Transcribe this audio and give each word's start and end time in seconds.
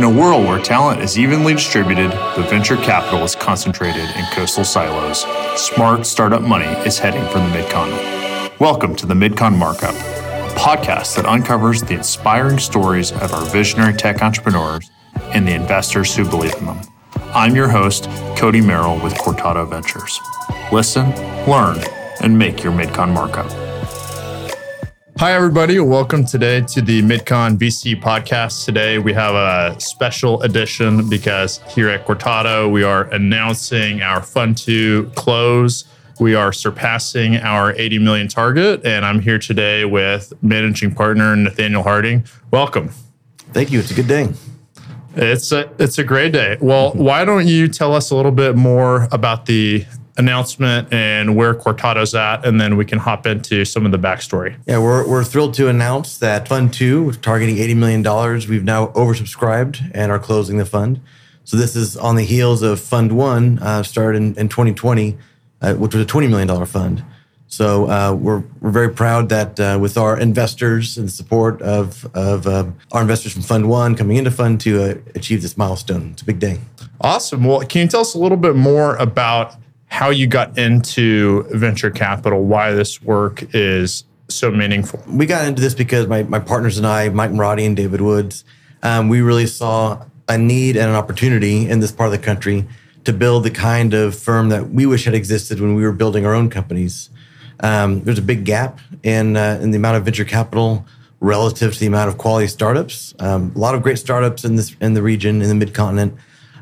In 0.00 0.04
a 0.04 0.08
world 0.08 0.46
where 0.46 0.58
talent 0.58 1.02
is 1.02 1.18
evenly 1.18 1.52
distributed, 1.52 2.10
but 2.10 2.48
venture 2.48 2.78
capital 2.78 3.22
is 3.22 3.34
concentrated 3.34 4.08
in 4.16 4.24
coastal 4.32 4.64
silos, 4.64 5.26
smart 5.60 6.06
startup 6.06 6.40
money 6.40 6.64
is 6.86 6.98
heading 6.98 7.22
for 7.24 7.36
the 7.36 7.44
Midcontinent. 7.50 8.58
Welcome 8.58 8.96
to 8.96 9.04
the 9.04 9.12
Midcon 9.12 9.58
Markup, 9.58 9.94
a 9.94 10.54
podcast 10.58 11.16
that 11.16 11.26
uncovers 11.26 11.82
the 11.82 11.92
inspiring 11.92 12.58
stories 12.58 13.12
of 13.12 13.30
our 13.34 13.44
visionary 13.50 13.92
tech 13.92 14.22
entrepreneurs 14.22 14.90
and 15.34 15.46
the 15.46 15.52
investors 15.52 16.16
who 16.16 16.26
believe 16.26 16.54
in 16.54 16.64
them. 16.64 16.80
I'm 17.34 17.54
your 17.54 17.68
host, 17.68 18.04
Cody 18.38 18.62
Merrill 18.62 18.98
with 19.00 19.12
Cortado 19.16 19.68
Ventures. 19.68 20.18
Listen, 20.72 21.10
learn, 21.46 21.78
and 22.22 22.38
make 22.38 22.64
your 22.64 22.72
Midcon 22.72 23.12
Markup. 23.12 23.69
Hi, 25.20 25.34
everybody. 25.34 25.78
Welcome 25.78 26.24
today 26.24 26.62
to 26.62 26.80
the 26.80 27.02
MidCon 27.02 27.58
VC 27.58 28.00
podcast. 28.00 28.64
Today, 28.64 28.98
we 28.98 29.12
have 29.12 29.34
a 29.34 29.78
special 29.78 30.40
edition 30.40 31.10
because 31.10 31.58
here 31.74 31.90
at 31.90 32.06
Cortado, 32.06 32.72
we 32.72 32.84
are 32.84 33.04
announcing 33.12 34.00
our 34.00 34.22
Fund 34.22 34.56
2 34.56 35.12
close. 35.16 35.84
We 36.20 36.34
are 36.34 36.54
surpassing 36.54 37.36
our 37.36 37.74
80 37.74 37.98
million 37.98 38.28
target, 38.28 38.86
and 38.86 39.04
I'm 39.04 39.20
here 39.20 39.38
today 39.38 39.84
with 39.84 40.32
managing 40.40 40.94
partner 40.94 41.36
Nathaniel 41.36 41.82
Harding. 41.82 42.24
Welcome. 42.50 42.88
Thank 43.52 43.72
you. 43.72 43.78
It's 43.78 43.90
a 43.90 43.94
good 43.94 44.08
day. 44.08 44.26
It's 45.16 45.52
a 45.52 45.70
it's 45.78 45.98
a 45.98 46.04
great 46.04 46.32
day. 46.32 46.56
Well, 46.62 46.92
why 46.92 47.26
don't 47.26 47.46
you 47.46 47.68
tell 47.68 47.94
us 47.94 48.10
a 48.10 48.16
little 48.16 48.32
bit 48.32 48.56
more 48.56 49.06
about 49.12 49.44
the 49.44 49.84
announcement 50.16 50.92
and 50.92 51.36
where 51.36 51.54
Cortado's 51.54 52.14
at, 52.14 52.44
and 52.46 52.60
then 52.60 52.76
we 52.76 52.84
can 52.84 52.98
hop 52.98 53.26
into 53.26 53.64
some 53.64 53.86
of 53.86 53.92
the 53.92 53.98
backstory. 53.98 54.56
Yeah, 54.66 54.78
we're, 54.78 55.08
we're 55.08 55.24
thrilled 55.24 55.54
to 55.54 55.68
announce 55.68 56.18
that 56.18 56.48
Fund 56.48 56.72
2, 56.74 57.12
targeting 57.22 57.56
$80 57.56 57.76
million, 57.76 58.02
we've 58.48 58.64
now 58.64 58.88
oversubscribed 58.88 59.90
and 59.94 60.12
are 60.12 60.18
closing 60.18 60.58
the 60.58 60.64
fund. 60.64 61.00
So 61.44 61.56
this 61.56 61.74
is 61.74 61.96
on 61.96 62.16
the 62.16 62.24
heels 62.24 62.62
of 62.62 62.80
Fund 62.80 63.12
1, 63.12 63.58
uh, 63.58 63.82
started 63.82 64.18
in, 64.18 64.38
in 64.38 64.48
2020, 64.48 65.18
uh, 65.62 65.74
which 65.74 65.94
was 65.94 66.04
a 66.04 66.06
$20 66.06 66.28
million 66.28 66.66
fund. 66.66 67.04
So 67.50 67.90
uh, 67.90 68.14
we're, 68.14 68.44
we're 68.60 68.70
very 68.70 68.90
proud 68.90 69.28
that 69.30 69.58
uh, 69.58 69.76
with 69.80 69.98
our 69.98 70.16
investors 70.16 70.96
and 70.96 71.08
the 71.08 71.12
support 71.12 71.60
of, 71.60 72.08
of 72.14 72.46
uh, 72.46 72.66
our 72.92 73.02
investors 73.02 73.32
from 73.32 73.42
Fund 73.42 73.68
1 73.68 73.96
coming 73.96 74.18
into 74.18 74.30
Fund 74.30 74.60
2, 74.60 74.80
uh, 74.80 74.94
achieve 75.16 75.42
this 75.42 75.56
milestone. 75.56 76.10
It's 76.12 76.22
a 76.22 76.24
big 76.24 76.38
day. 76.38 76.60
Awesome. 77.00 77.44
Well, 77.44 77.60
can 77.62 77.82
you 77.82 77.88
tell 77.88 78.02
us 78.02 78.14
a 78.14 78.18
little 78.18 78.36
bit 78.38 78.54
more 78.54 78.94
about 78.96 79.56
how 79.90 80.10
you 80.10 80.26
got 80.26 80.56
into 80.56 81.42
venture 81.50 81.90
capital, 81.90 82.44
why 82.44 82.72
this 82.72 83.02
work 83.02 83.44
is 83.52 84.04
so 84.28 84.50
meaningful. 84.50 85.02
We 85.08 85.26
got 85.26 85.46
into 85.46 85.60
this 85.60 85.74
because 85.74 86.06
my, 86.06 86.22
my 86.22 86.38
partners 86.38 86.78
and 86.78 86.86
I, 86.86 87.08
Mike 87.08 87.32
Moradi 87.32 87.66
and 87.66 87.76
David 87.76 88.00
Woods, 88.00 88.44
um, 88.84 89.08
we 89.08 89.20
really 89.20 89.48
saw 89.48 90.04
a 90.28 90.38
need 90.38 90.76
and 90.76 90.88
an 90.88 90.94
opportunity 90.94 91.68
in 91.68 91.80
this 91.80 91.90
part 91.90 92.06
of 92.06 92.12
the 92.12 92.24
country 92.24 92.66
to 93.02 93.12
build 93.12 93.42
the 93.42 93.50
kind 93.50 93.92
of 93.92 94.16
firm 94.16 94.48
that 94.50 94.70
we 94.70 94.86
wish 94.86 95.06
had 95.06 95.14
existed 95.14 95.60
when 95.60 95.74
we 95.74 95.82
were 95.82 95.92
building 95.92 96.24
our 96.24 96.34
own 96.34 96.48
companies. 96.48 97.10
Um, 97.58 98.02
there's 98.04 98.18
a 98.18 98.22
big 98.22 98.44
gap 98.44 98.78
in, 99.02 99.36
uh, 99.36 99.58
in 99.60 99.72
the 99.72 99.76
amount 99.76 99.96
of 99.96 100.04
venture 100.04 100.24
capital 100.24 100.86
relative 101.18 101.74
to 101.74 101.80
the 101.80 101.86
amount 101.86 102.08
of 102.08 102.16
quality 102.16 102.46
startups. 102.46 103.12
Um, 103.18 103.52
a 103.56 103.58
lot 103.58 103.74
of 103.74 103.82
great 103.82 103.98
startups 103.98 104.44
in 104.44 104.54
this 104.54 104.74
in 104.80 104.94
the 104.94 105.02
region, 105.02 105.42
in 105.42 105.48
the 105.48 105.54
mid 105.54 105.74
continent 105.74 106.16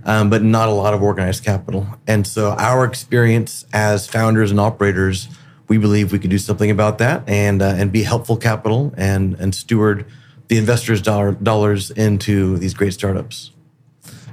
um, 0.08 0.30
but 0.30 0.42
not 0.42 0.68
a 0.68 0.72
lot 0.72 0.94
of 0.94 1.02
organized 1.02 1.44
capital. 1.44 1.86
And 2.06 2.26
so, 2.26 2.52
our 2.52 2.84
experience 2.84 3.66
as 3.72 4.08
founders 4.08 4.50
and 4.50 4.58
operators, 4.58 5.28
we 5.68 5.76
believe 5.76 6.12
we 6.12 6.18
could 6.18 6.30
do 6.30 6.38
something 6.38 6.70
about 6.70 6.96
that 6.98 7.28
and 7.28 7.60
uh, 7.60 7.74
and 7.76 7.92
be 7.92 8.02
helpful 8.02 8.36
capital 8.36 8.92
and 8.96 9.34
and 9.34 9.54
steward 9.54 10.06
the 10.48 10.56
investors' 10.56 11.02
dollar, 11.02 11.32
dollars 11.32 11.90
into 11.90 12.56
these 12.56 12.72
great 12.72 12.94
startups. 12.94 13.50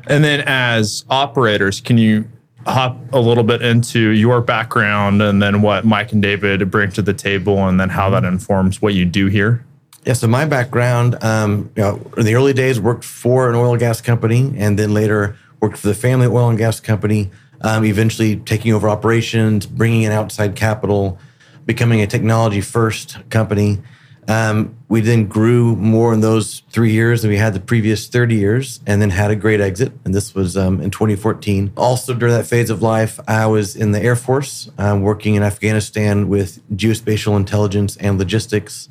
And 0.08 0.24
then, 0.24 0.44
as 0.48 1.04
operators, 1.10 1.82
can 1.82 1.98
you 1.98 2.30
hop 2.66 2.98
a 3.12 3.20
little 3.20 3.44
bit 3.44 3.62
into 3.62 4.10
your 4.10 4.40
background 4.42 5.22
and 5.22 5.42
then 5.42 5.62
what 5.62 5.86
Mike 5.86 6.14
and 6.14 6.22
David 6.22 6.72
bring 6.72 6.90
to 6.94 7.02
the 7.02 7.14
table, 7.14 7.68
and 7.68 7.78
then 7.80 7.90
how 7.90 8.10
that 8.12 8.24
informs 8.24 8.82
what 8.82 8.94
you 8.94 9.04
do 9.04 9.28
here? 9.28 9.66
Yeah, 10.06 10.14
so 10.14 10.28
my 10.28 10.46
background, 10.46 11.22
um, 11.22 11.70
you 11.76 11.84
know, 11.84 12.12
in 12.16 12.26
the 12.26 12.36
early 12.36 12.54
days, 12.54 12.80
worked 12.80 13.04
for 13.04 13.50
an 13.50 13.56
oil 13.56 13.72
and 13.72 13.80
gas 13.80 14.00
company, 14.00 14.54
and 14.56 14.80
then 14.80 14.94
later 14.94 15.36
worked 15.62 15.78
for 15.78 15.88
the 15.88 15.94
family 15.94 16.28
oil 16.28 16.50
and 16.50 16.58
gas 16.58 16.80
company, 16.80 17.32
um, 17.62 17.86
eventually 17.86 18.38
taking 18.38 18.74
over 18.74 18.90
operations, 18.90 19.66
bringing 19.66 20.04
in 20.04 20.12
outside 20.12 20.56
capital, 20.56 21.18
becoming 21.66 22.02
a 22.02 22.08
technology 22.08 22.62
first 22.62 23.18
company. 23.30 23.80
Um, 24.28 24.76
we 24.90 25.02
then 25.02 25.28
grew 25.28 25.76
more 25.76 26.14
in 26.14 26.22
those 26.22 26.64
three 26.72 26.92
years 26.92 27.22
than 27.22 27.30
we 27.30 27.38
had 27.38 27.54
the 27.54 27.60
previous 27.60 28.08
30 28.08 28.36
years, 28.36 28.80
and 28.88 29.02
then 29.02 29.12
had 29.12 29.30
a 29.30 29.36
great 29.36 29.62
exit. 29.62 29.94
And 30.04 30.14
this 30.16 30.34
was 30.34 30.58
um, 30.58 30.82
in 30.82 30.90
2014. 30.90 31.74
Also, 31.78 32.14
during 32.14 32.34
that 32.34 32.48
phase 32.48 32.70
of 32.70 32.82
life, 32.82 33.20
I 33.28 33.46
was 33.46 33.76
in 33.76 33.92
the 33.92 34.02
Air 34.02 34.16
Force, 34.16 34.70
um, 34.78 35.02
working 35.02 35.36
in 35.36 35.44
Afghanistan 35.44 36.28
with 36.28 36.68
geospatial 36.76 37.38
intelligence 37.38 37.98
and 37.98 38.18
logistics. 38.18 38.90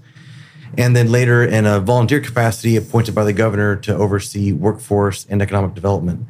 And 0.76 0.94
then 0.94 1.10
later, 1.10 1.44
in 1.44 1.66
a 1.66 1.80
volunteer 1.80 2.20
capacity, 2.20 2.76
appointed 2.76 3.14
by 3.14 3.24
the 3.24 3.32
governor 3.32 3.76
to 3.76 3.94
oversee 3.94 4.52
workforce 4.52 5.26
and 5.28 5.42
economic 5.42 5.74
development. 5.74 6.26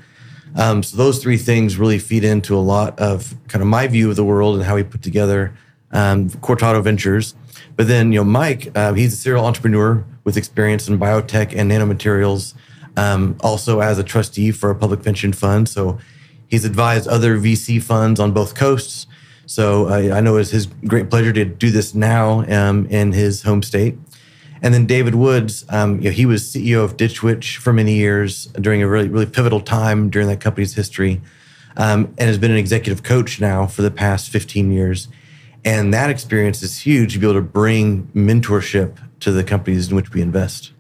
Um, 0.57 0.83
so 0.83 0.97
those 0.97 1.23
three 1.23 1.37
things 1.37 1.77
really 1.79 1.99
feed 1.99 2.25
into 2.25 2.57
a 2.57 2.61
lot 2.61 2.99
of 2.99 3.35
kind 3.49 3.63
of 3.63 3.69
my 3.69 3.87
view 3.87 4.11
of 4.11 4.17
the 4.17 4.25
world 4.25 4.57
and 4.57 4.65
how 4.65 4.77
we 4.77 4.85
put 4.85 5.03
together 5.03 5.57
um, 5.91 6.31
Cortado 6.31 6.83
Ventures. 6.83 7.35
But 7.77 7.89
then, 7.89 8.13
you 8.13 8.21
know, 8.21 8.25
Mike, 8.25 8.71
uh, 8.77 8.93
he's 8.93 9.13
a 9.13 9.17
serial 9.17 9.45
entrepreneur 9.45 10.05
with 10.23 10.37
experience 10.37 10.89
in 10.89 10.99
biotech 10.99 11.57
and 11.57 11.71
nanomaterials, 11.71 12.55
um, 12.97 13.37
also 13.41 13.81
as 13.81 13.99
a 13.99 14.05
trustee 14.05 14.53
for 14.53 14.71
a 14.71 14.75
public 14.75 15.03
pension 15.03 15.33
fund. 15.33 15.69
So 15.69 15.99
he's 16.47 16.65
advised 16.65 17.09
other 17.09 17.37
VC 17.39 17.83
funds 17.83 18.21
on 18.21 18.33
both 18.33 18.55
coasts. 18.55 19.07
So 19.47 19.89
uh, 19.89 20.15
I 20.15 20.21
know 20.21 20.37
it's 20.37 20.51
his 20.51 20.67
great 20.67 21.11
pleasure 21.11 21.33
to 21.33 21.45
do 21.45 21.71
this 21.71 21.95
now 21.95 22.45
um, 22.49 22.87
in 22.87 23.13
his 23.13 23.43
home 23.43 23.63
state. 23.63 23.97
And 24.63 24.73
then 24.73 24.87
David 24.87 25.15
Woods, 25.15 25.65
um, 25.69 25.97
you 25.97 26.05
know, 26.05 26.11
he 26.11 26.27
was 26.27 26.43
CEO 26.43 26.83
of 26.83 26.97
Ditch 26.97 27.23
Witch 27.23 27.59
for 27.59 27.73
many 27.73 27.95
years 27.95 28.47
during 28.61 28.83
a 28.83 28.89
really, 28.89 29.09
really 29.09 29.27
pivotal 29.27 29.61
time 29.61 30.11
during 30.11 30.29
that 30.29 30.41
company's 30.41 30.75
history, 30.75 31.21
um, 31.77 32.15
and 32.19 32.29
has 32.29 32.39
been 32.39 32.51
an 32.51 32.57
executive 32.57 33.03
coach 33.03 33.41
now 33.41 33.67
for 33.67 33.83
the 33.83 33.91
past 33.91 34.31
15 34.31 34.73
years. 34.73 35.09
And 35.65 35.93
that 35.95 36.11
experience 36.11 36.63
is 36.63 36.81
huge 36.81 37.15
to 37.15 37.19
be 37.19 37.27
able 37.27 37.35
to 37.35 37.43
bring 37.43 38.07
mentorship 38.15 38.99
to 39.21 39.33
the 39.33 39.43
companies 39.43 39.91
in 39.91 39.97
which 39.97 40.13
we 40.13 40.21
invest. 40.21 40.73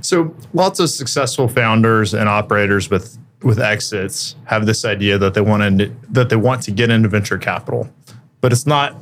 So, 0.00 0.34
lots 0.52 0.80
of 0.80 0.90
successful 0.90 1.48
founders 1.48 2.14
and 2.14 2.28
operators 2.28 2.90
with 2.90 3.18
with 3.42 3.60
exits 3.60 4.34
have 4.46 4.66
this 4.66 4.84
idea 4.84 5.16
that 5.18 5.34
they 5.34 5.40
want 5.40 5.78
to 5.78 5.94
that 6.10 6.28
they 6.28 6.36
want 6.36 6.62
to 6.62 6.70
get 6.70 6.90
into 6.90 7.08
venture 7.08 7.38
capital, 7.38 7.88
but 8.40 8.52
it's 8.52 8.66
not 8.66 8.96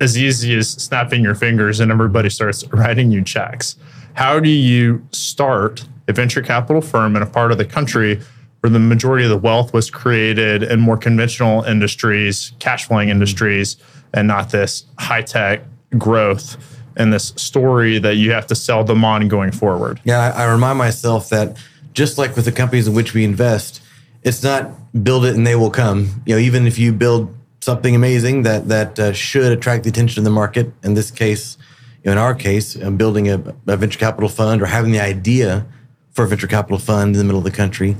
as 0.00 0.16
easy 0.16 0.56
as 0.56 0.70
snapping 0.70 1.22
your 1.22 1.34
fingers 1.34 1.80
and 1.80 1.90
everybody 1.90 2.30
starts 2.30 2.66
writing 2.68 3.10
you 3.10 3.22
checks. 3.22 3.76
How 4.14 4.40
do 4.40 4.48
you 4.48 5.06
start 5.12 5.86
a 6.06 6.12
venture 6.12 6.42
capital 6.42 6.80
firm 6.80 7.16
in 7.16 7.22
a 7.22 7.26
part 7.26 7.52
of 7.52 7.58
the 7.58 7.64
country 7.64 8.20
where 8.60 8.70
the 8.70 8.78
majority 8.78 9.24
of 9.24 9.30
the 9.30 9.38
wealth 9.38 9.72
was 9.72 9.90
created 9.90 10.62
in 10.62 10.80
more 10.80 10.96
conventional 10.96 11.62
industries, 11.62 12.52
cash 12.58 12.86
flowing 12.86 13.08
industries, 13.08 13.76
and 14.12 14.26
not 14.26 14.50
this 14.50 14.84
high 14.98 15.22
tech 15.22 15.62
growth 15.96 16.56
and 16.96 17.12
this 17.12 17.32
story 17.36 17.98
that 18.00 18.16
you 18.16 18.32
have 18.32 18.46
to 18.48 18.54
sell 18.54 18.82
them 18.82 19.04
on 19.04 19.28
going 19.28 19.52
forward? 19.52 20.00
Yeah, 20.04 20.32
I, 20.34 20.50
remind 20.50 20.78
myself 20.78 21.28
that 21.28 21.56
just 21.92 22.18
like 22.18 22.34
with 22.34 22.44
the 22.44 22.52
companies 22.52 22.88
in 22.88 22.94
which 22.94 23.14
we 23.14 23.24
invest, 23.24 23.80
it's 24.24 24.42
not 24.42 24.70
build 25.04 25.24
it 25.24 25.36
and 25.36 25.46
they 25.46 25.54
will 25.54 25.70
come. 25.70 26.22
You 26.26 26.34
know, 26.34 26.40
even 26.40 26.66
if 26.66 26.78
you 26.78 26.92
build 26.92 27.34
something 27.60 27.94
amazing 27.94 28.42
that 28.42 28.68
that 28.68 28.98
uh, 28.98 29.12
should 29.12 29.52
attract 29.52 29.84
the 29.84 29.90
attention 29.90 30.20
of 30.20 30.24
the 30.24 30.30
market. 30.30 30.72
In 30.82 30.94
this 30.94 31.10
case, 31.10 31.58
in 32.04 32.18
our 32.18 32.34
case, 32.34 32.80
um, 32.82 32.96
building 32.96 33.28
a, 33.28 33.34
a, 33.66 33.76
venture 33.76 33.98
capital 33.98 34.28
fund 34.28 34.62
or 34.62 34.66
having 34.66 34.92
the 34.92 35.00
idea 35.00 35.66
for 36.12 36.24
a 36.24 36.28
venture 36.28 36.46
capital 36.46 36.78
fund 36.78 37.14
in 37.14 37.18
the 37.18 37.24
middle 37.24 37.38
of 37.38 37.44
the 37.44 37.50
country. 37.50 37.96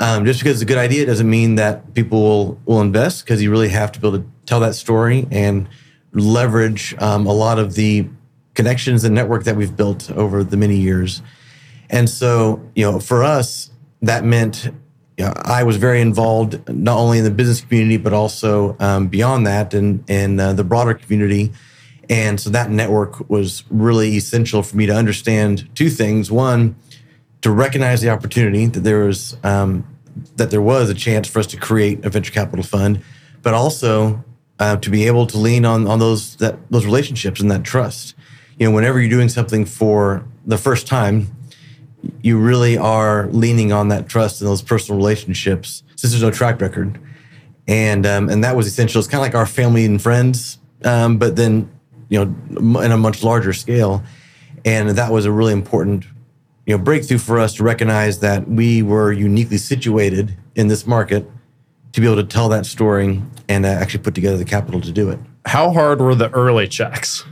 Um, 0.00 0.24
just 0.24 0.40
because 0.40 0.54
it's 0.54 0.62
a 0.62 0.66
good 0.66 0.78
idea 0.78 1.06
doesn't 1.06 1.28
mean 1.28 1.54
that 1.54 1.94
people 1.94 2.20
will 2.20 2.60
will 2.66 2.80
invest 2.80 3.24
because 3.24 3.42
you 3.42 3.50
really 3.50 3.68
have 3.68 3.92
to 3.92 4.00
be 4.00 4.08
able 4.08 4.18
to 4.18 4.26
tell 4.46 4.60
that 4.60 4.74
story 4.74 5.26
and 5.30 5.68
leverage 6.12 6.94
um, 6.98 7.26
a 7.26 7.32
lot 7.32 7.58
of 7.58 7.74
the 7.74 8.08
connections 8.54 9.04
and 9.04 9.14
network 9.14 9.44
that 9.44 9.56
we've 9.56 9.76
built 9.76 10.10
over 10.12 10.42
the 10.44 10.56
many 10.56 10.76
years. 10.76 11.22
And 11.90 12.08
so, 12.08 12.62
you 12.74 12.90
know, 12.90 12.98
for 12.98 13.22
us, 13.22 13.70
that 14.02 14.24
meant 14.24 14.68
you 15.16 15.24
know, 15.24 15.32
I 15.36 15.62
was 15.62 15.76
very 15.76 16.00
involved 16.00 16.68
not 16.68 16.98
only 16.98 17.18
in 17.18 17.24
the 17.24 17.30
business 17.30 17.60
community 17.60 17.96
but 17.96 18.12
also 18.12 18.76
um, 18.80 19.08
beyond 19.08 19.46
that 19.46 19.74
and 19.74 20.08
in, 20.10 20.40
uh, 20.40 20.52
the 20.52 20.64
broader 20.64 20.94
community. 20.94 21.52
And 22.10 22.38
so 22.38 22.50
that 22.50 22.70
network 22.70 23.28
was 23.30 23.64
really 23.70 24.16
essential 24.16 24.62
for 24.62 24.76
me 24.76 24.86
to 24.86 24.94
understand 24.94 25.68
two 25.74 25.88
things. 25.88 26.30
One, 26.30 26.76
to 27.40 27.50
recognize 27.50 28.00
the 28.00 28.10
opportunity 28.10 28.66
that 28.66 28.80
there 28.80 29.04
was 29.04 29.36
um, 29.44 29.86
that 30.36 30.50
there 30.50 30.62
was 30.62 30.90
a 30.90 30.94
chance 30.94 31.28
for 31.28 31.38
us 31.38 31.46
to 31.48 31.56
create 31.56 32.04
a 32.04 32.10
venture 32.10 32.32
capital 32.32 32.64
fund, 32.64 33.02
but 33.42 33.54
also 33.54 34.24
uh, 34.58 34.76
to 34.76 34.90
be 34.90 35.06
able 35.06 35.26
to 35.26 35.38
lean 35.38 35.64
on 35.64 35.86
on 35.86 35.98
those 35.98 36.36
that 36.36 36.58
those 36.70 36.84
relationships 36.84 37.40
and 37.40 37.50
that 37.50 37.64
trust. 37.64 38.14
You 38.58 38.68
know, 38.68 38.74
whenever 38.74 39.00
you're 39.00 39.10
doing 39.10 39.28
something 39.28 39.64
for 39.64 40.26
the 40.46 40.58
first 40.58 40.86
time, 40.86 41.28
you 42.22 42.38
really 42.38 42.76
are 42.76 43.26
leaning 43.28 43.72
on 43.72 43.88
that 43.88 44.08
trust 44.08 44.40
and 44.40 44.48
those 44.48 44.62
personal 44.62 44.98
relationships 44.98 45.82
since 45.96 46.12
there's 46.12 46.22
no 46.22 46.30
track 46.30 46.60
record. 46.60 46.98
And 47.66 48.04
um, 48.04 48.28
and 48.28 48.44
that 48.44 48.56
was 48.56 48.66
essential. 48.66 48.98
It's 48.98 49.08
kind 49.08 49.20
of 49.20 49.22
like 49.22 49.34
our 49.34 49.46
family 49.46 49.84
and 49.86 50.00
friends, 50.00 50.58
um, 50.84 51.16
but 51.18 51.36
then 51.36 51.70
you 52.08 52.22
know 52.22 52.80
in 52.80 52.92
a 52.92 52.98
much 52.98 53.22
larger 53.22 53.52
scale. 53.52 54.02
And 54.66 54.90
that 54.90 55.12
was 55.12 55.24
a 55.24 55.32
really 55.32 55.52
important 55.52 56.04
you 56.66 56.76
know 56.76 56.82
breakthrough 56.82 57.18
for 57.18 57.38
us 57.38 57.54
to 57.54 57.64
recognize 57.64 58.20
that 58.20 58.48
we 58.48 58.82
were 58.82 59.12
uniquely 59.12 59.56
situated 59.56 60.36
in 60.54 60.68
this 60.68 60.86
market 60.86 61.30
to 61.92 62.00
be 62.00 62.06
able 62.06 62.16
to 62.16 62.24
tell 62.24 62.48
that 62.48 62.66
story 62.66 63.22
and 63.48 63.64
uh, 63.64 63.68
actually 63.68 64.02
put 64.02 64.14
together 64.14 64.36
the 64.36 64.44
capital 64.44 64.80
to 64.80 64.92
do 64.92 65.10
it. 65.10 65.18
How 65.46 65.72
hard 65.72 66.00
were 66.00 66.14
the 66.14 66.30
early 66.30 66.68
checks? 66.68 67.24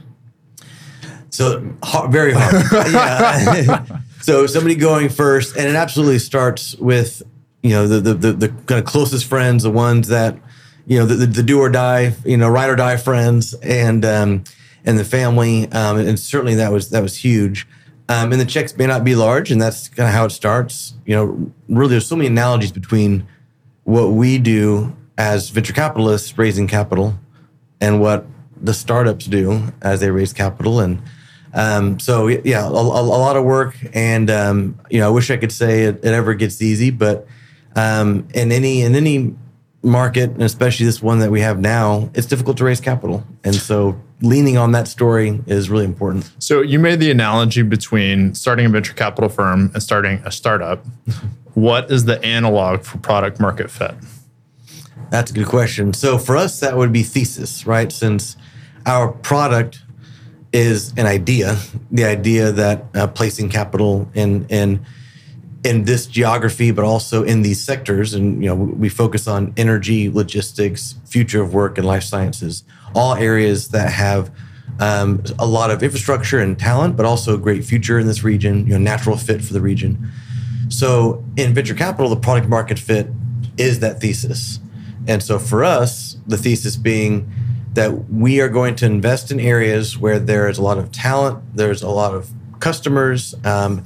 So 1.31 1.75
hard, 1.83 2.13
very 2.13 2.33
hard. 2.35 2.55
yeah. 3.67 4.01
so 4.23 4.47
somebody 4.47 4.75
going 4.75 5.09
first, 5.09 5.57
and 5.57 5.69
it 5.69 5.75
absolutely 5.75 6.19
starts 6.19 6.75
with 6.77 7.23
you 7.63 7.71
know 7.71 7.87
the 7.87 8.01
the 8.01 8.15
the, 8.15 8.33
the 8.33 8.49
kind 8.49 8.79
of 8.79 8.85
closest 8.85 9.27
friends, 9.27 9.65
the 9.65 9.71
ones 9.71 10.09
that 10.09 10.39
you 10.87 10.99
know 10.99 11.07
the, 11.07 11.15
the, 11.15 11.27
the 11.27 11.43
do 11.43 11.61
or 11.61 11.69
die, 11.69 12.15
you 12.25 12.37
know 12.37 12.49
ride 12.49 12.71
or 12.71 12.77
die 12.77 12.97
friends, 12.97 13.55
and 13.55 14.05
um, 14.05 14.45
and 14.85 14.99
the 14.99 15.05
family, 15.05 15.71
um, 15.73 15.99
and 15.99 16.19
certainly 16.19 16.55
that 16.55 16.73
was 16.73 16.91
that 16.91 17.03
was 17.03 17.17
huge. 17.17 17.67
Um, 18.09 18.33
and 18.33 18.41
the 18.41 18.47
checks 18.47 18.77
may 18.77 18.87
not 18.87 19.05
be 19.05 19.15
large, 19.15 19.51
and 19.51 19.61
that's 19.61 19.89
kind 19.89 20.09
of 20.09 20.15
how 20.15 20.25
it 20.25 20.31
starts. 20.31 20.95
You 21.07 21.15
know, 21.17 21.53
really, 21.69 21.91
there's 21.91 22.07
so 22.07 22.17
many 22.17 22.29
analogies 22.29 22.73
between 22.73 23.27
what 23.85 24.09
we 24.09 24.39
do 24.39 24.97
as 25.19 25.51
venture 25.51 25.73
capitalists 25.73 26.37
raising 26.39 26.67
capital 26.67 27.19
and 27.81 28.01
what 28.01 28.27
the 28.61 28.75
startups 28.75 29.27
do 29.27 29.73
as 29.83 30.01
they 30.01 30.11
raise 30.11 30.33
capital. 30.33 30.81
And 30.81 31.03
um, 31.55 31.99
so, 31.99 32.29
yeah, 32.29 32.65
a, 32.65 32.71
a, 32.71 32.73
lot 32.73 33.37
of 33.37 33.45
work. 33.45 33.77
And 33.93 34.31
um, 34.31 34.81
you 34.91 35.01
know, 35.01 35.09
I 35.09 35.11
wish 35.11 35.31
I 35.31 35.37
could 35.37 35.53
say 35.53 35.83
it, 35.85 35.97
it 35.97 36.07
ever 36.07 36.35
gets 36.35 36.63
easy, 36.63 36.91
but 36.91 37.27
um, 37.77 38.27
in 38.35 38.53
any 38.53 38.83
in 38.83 38.95
any 38.95 39.35
market, 39.83 40.31
and 40.31 40.43
especially 40.43 40.87
this 40.87 41.03
one 41.03 41.19
that 41.19 41.31
we 41.31 41.41
have 41.41 41.61
now, 41.61 42.11
it's 42.15 42.27
difficult 42.27 42.57
to 42.59 42.65
raise 42.65 42.81
capital. 42.81 43.25
And 43.45 43.55
so 43.55 44.01
leaning 44.21 44.57
on 44.57 44.73
that 44.73 44.87
story 44.87 45.41
is 45.47 45.69
really 45.69 45.85
important. 45.85 46.31
So 46.39 46.63
you 46.63 46.79
made 46.79 47.01
the 47.01 47.11
analogy 47.11 47.63
between 47.63 48.35
starting 48.35 48.67
a 48.67 48.69
venture 48.69 48.95
capital 48.95 49.29
firm 49.29 49.71
and 49.75 49.83
starting 49.83 50.23
a 50.25 50.31
startup. 50.31 50.85
what 51.55 51.91
is 51.91 52.05
the 52.05 52.23
analog 52.25 52.83
for 52.83 52.99
product 52.99 53.41
market 53.41 53.71
fit? 53.71 53.95
That's 55.11 55.31
a 55.31 55.35
good 55.35 55.47
question. 55.47 55.93
So 55.93 56.17
for 56.17 56.37
us, 56.37 56.61
that 56.61 56.77
would 56.77 56.93
be 56.93 57.03
thesis, 57.03 57.67
right? 57.67 57.93
Since 57.93 58.37
our 58.87 59.09
product 59.09 59.82
is 60.53 60.93
an 60.97 61.07
idea, 61.07 61.57
the 61.91 62.05
idea 62.05 62.53
that 62.53 62.85
uh, 62.95 63.07
placing 63.07 63.49
capital 63.49 64.09
in 64.15 64.47
in 64.49 64.85
in 65.65 65.85
this 65.85 66.07
geography, 66.07 66.73
but 66.73 66.85
also 66.85 67.23
in 67.23 67.43
these 67.43 67.63
sectors, 67.63 68.15
and 68.15 68.43
you 68.43 68.49
know, 68.49 68.57
we 68.57 68.89
focus 68.89 69.29
on 69.29 69.55
energy, 69.57 70.11
logistics, 70.11 70.97
future 71.07 71.41
of 71.41 71.55
work, 71.55 71.79
and 71.79 71.87
life 71.87 72.03
sciences 72.03 72.65
all 72.95 73.15
areas 73.15 73.69
that 73.69 73.91
have 73.93 74.31
um, 74.81 75.23
a 75.39 75.47
lot 75.47 75.71
of 75.71 75.83
infrastructure 75.83 76.39
and 76.39 76.59
talent, 76.59 76.97
but 76.97 77.07
also 77.07 77.35
a 77.35 77.39
great 77.39 77.65
future 77.65 77.99
in 77.99 78.07
this 78.07 78.25
region, 78.25 78.67
you 78.67 78.73
know, 78.73 78.79
natural 78.79 79.17
fit 79.17 79.43
for 79.43 79.53
the 79.53 79.61
region. 79.61 80.11
So 80.69 81.25
in 81.37 81.55
venture 81.55 81.75
capital, 81.75 82.09
the 82.09 82.17
product 82.17 82.49
market 82.49 82.79
fit 82.79 83.09
is 83.59 83.81
that 83.81 84.01
thesis. 84.01 84.59
And 85.07 85.23
so 85.23 85.39
for 85.39 85.65
us, 85.65 86.17
the 86.27 86.37
thesis 86.37 86.77
being 86.77 87.31
that 87.73 88.11
we 88.11 88.41
are 88.41 88.49
going 88.49 88.77
to 88.77 88.87
invest 88.87 89.31
in 89.31 89.41
areas 89.41 89.99
where 89.99 90.19
there 90.19 90.49
is 90.49 90.59
a 90.59 90.63
lot 90.63 90.79
of 90.79 90.93
talent, 90.93 91.43
there's 91.57 91.83
a 91.83 91.89
lot 91.89 92.15
of 92.15 92.31
customers, 92.61 93.35
um, 93.45 93.85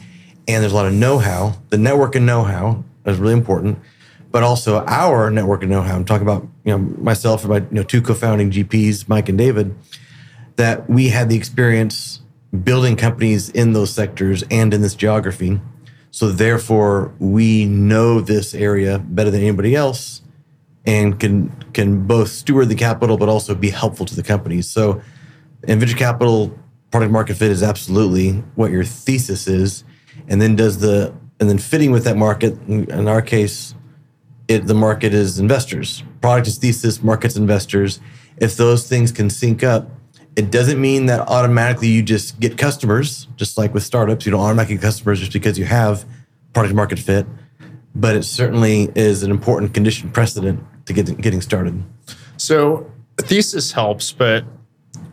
and 0.48 0.62
there's 0.62 0.72
a 0.72 0.76
lot 0.76 0.86
of 0.86 0.92
know-how. 0.92 1.54
The 1.70 1.78
network 1.78 2.14
and 2.14 2.26
know-how 2.26 2.84
is 3.04 3.18
really 3.18 3.34
important 3.34 3.78
but 4.36 4.42
also 4.42 4.84
our 4.84 5.30
network 5.30 5.62
and 5.62 5.70
know-how. 5.70 5.96
I'm 5.96 6.04
talking 6.04 6.26
about 6.26 6.46
you 6.64 6.72
know 6.72 6.76
myself 6.78 7.40
and 7.42 7.50
my 7.50 7.58
you 7.58 7.66
know 7.70 7.82
two 7.82 8.02
co-founding 8.02 8.50
GPs, 8.50 9.08
Mike 9.08 9.30
and 9.30 9.38
David, 9.38 9.74
that 10.56 10.90
we 10.90 11.08
had 11.08 11.30
the 11.30 11.36
experience 11.36 12.20
building 12.62 12.96
companies 12.96 13.48
in 13.48 13.72
those 13.72 13.94
sectors 13.94 14.44
and 14.50 14.74
in 14.74 14.82
this 14.82 14.94
geography. 14.94 15.58
So 16.10 16.30
therefore, 16.30 17.14
we 17.18 17.64
know 17.64 18.20
this 18.20 18.54
area 18.54 18.98
better 18.98 19.30
than 19.30 19.40
anybody 19.40 19.74
else, 19.74 20.20
and 20.86 21.18
can 21.18 21.50
can 21.72 22.06
both 22.06 22.28
steward 22.28 22.68
the 22.68 22.74
capital 22.74 23.16
but 23.16 23.28
also 23.28 23.54
be 23.54 23.70
helpful 23.70 24.06
to 24.06 24.14
the 24.14 24.22
companies. 24.22 24.70
So, 24.70 25.02
in 25.64 25.80
venture 25.80 25.96
capital, 25.96 26.56
product 26.90 27.12
market 27.12 27.36
fit 27.36 27.50
is 27.50 27.62
absolutely 27.62 28.32
what 28.54 28.70
your 28.70 28.84
thesis 28.84 29.48
is, 29.48 29.84
and 30.28 30.40
then 30.40 30.56
does 30.56 30.78
the 30.78 31.12
and 31.40 31.50
then 31.50 31.58
fitting 31.58 31.90
with 31.90 32.04
that 32.04 32.16
market. 32.16 32.56
In 32.68 33.08
our 33.08 33.20
case, 33.20 33.74
it, 34.48 34.66
the 34.66 34.74
market 34.74 35.12
is 35.12 35.38
investors. 35.38 36.02
Product 36.20 36.46
is 36.46 36.58
thesis, 36.58 37.02
market's 37.02 37.36
investors. 37.36 38.00
If 38.38 38.56
those 38.56 38.88
things 38.88 39.12
can 39.12 39.28
sync 39.28 39.62
up, 39.64 39.90
it 40.36 40.50
doesn't 40.50 40.80
mean 40.80 41.06
that 41.06 41.20
automatically 41.28 41.88
you 41.88 42.02
just 42.02 42.38
get 42.38 42.56
customers, 42.56 43.26
just 43.36 43.58
like 43.58 43.74
with 43.74 43.82
startups. 43.82 44.24
You 44.24 44.32
don't 44.32 44.40
automatically 44.40 44.76
get 44.76 44.82
customers 44.82 45.20
just 45.20 45.32
because 45.32 45.58
you 45.58 45.64
have 45.64 46.04
product 46.52 46.74
market 46.74 46.98
fit, 46.98 47.26
but 47.94 48.14
it 48.14 48.22
certainly 48.22 48.90
is 48.94 49.22
an 49.22 49.30
important 49.30 49.74
condition 49.74 50.10
precedent 50.10 50.62
to 50.86 50.92
get, 50.92 51.20
getting 51.20 51.40
started. 51.40 51.82
So, 52.36 52.90
thesis 53.18 53.72
helps, 53.72 54.12
but 54.12 54.44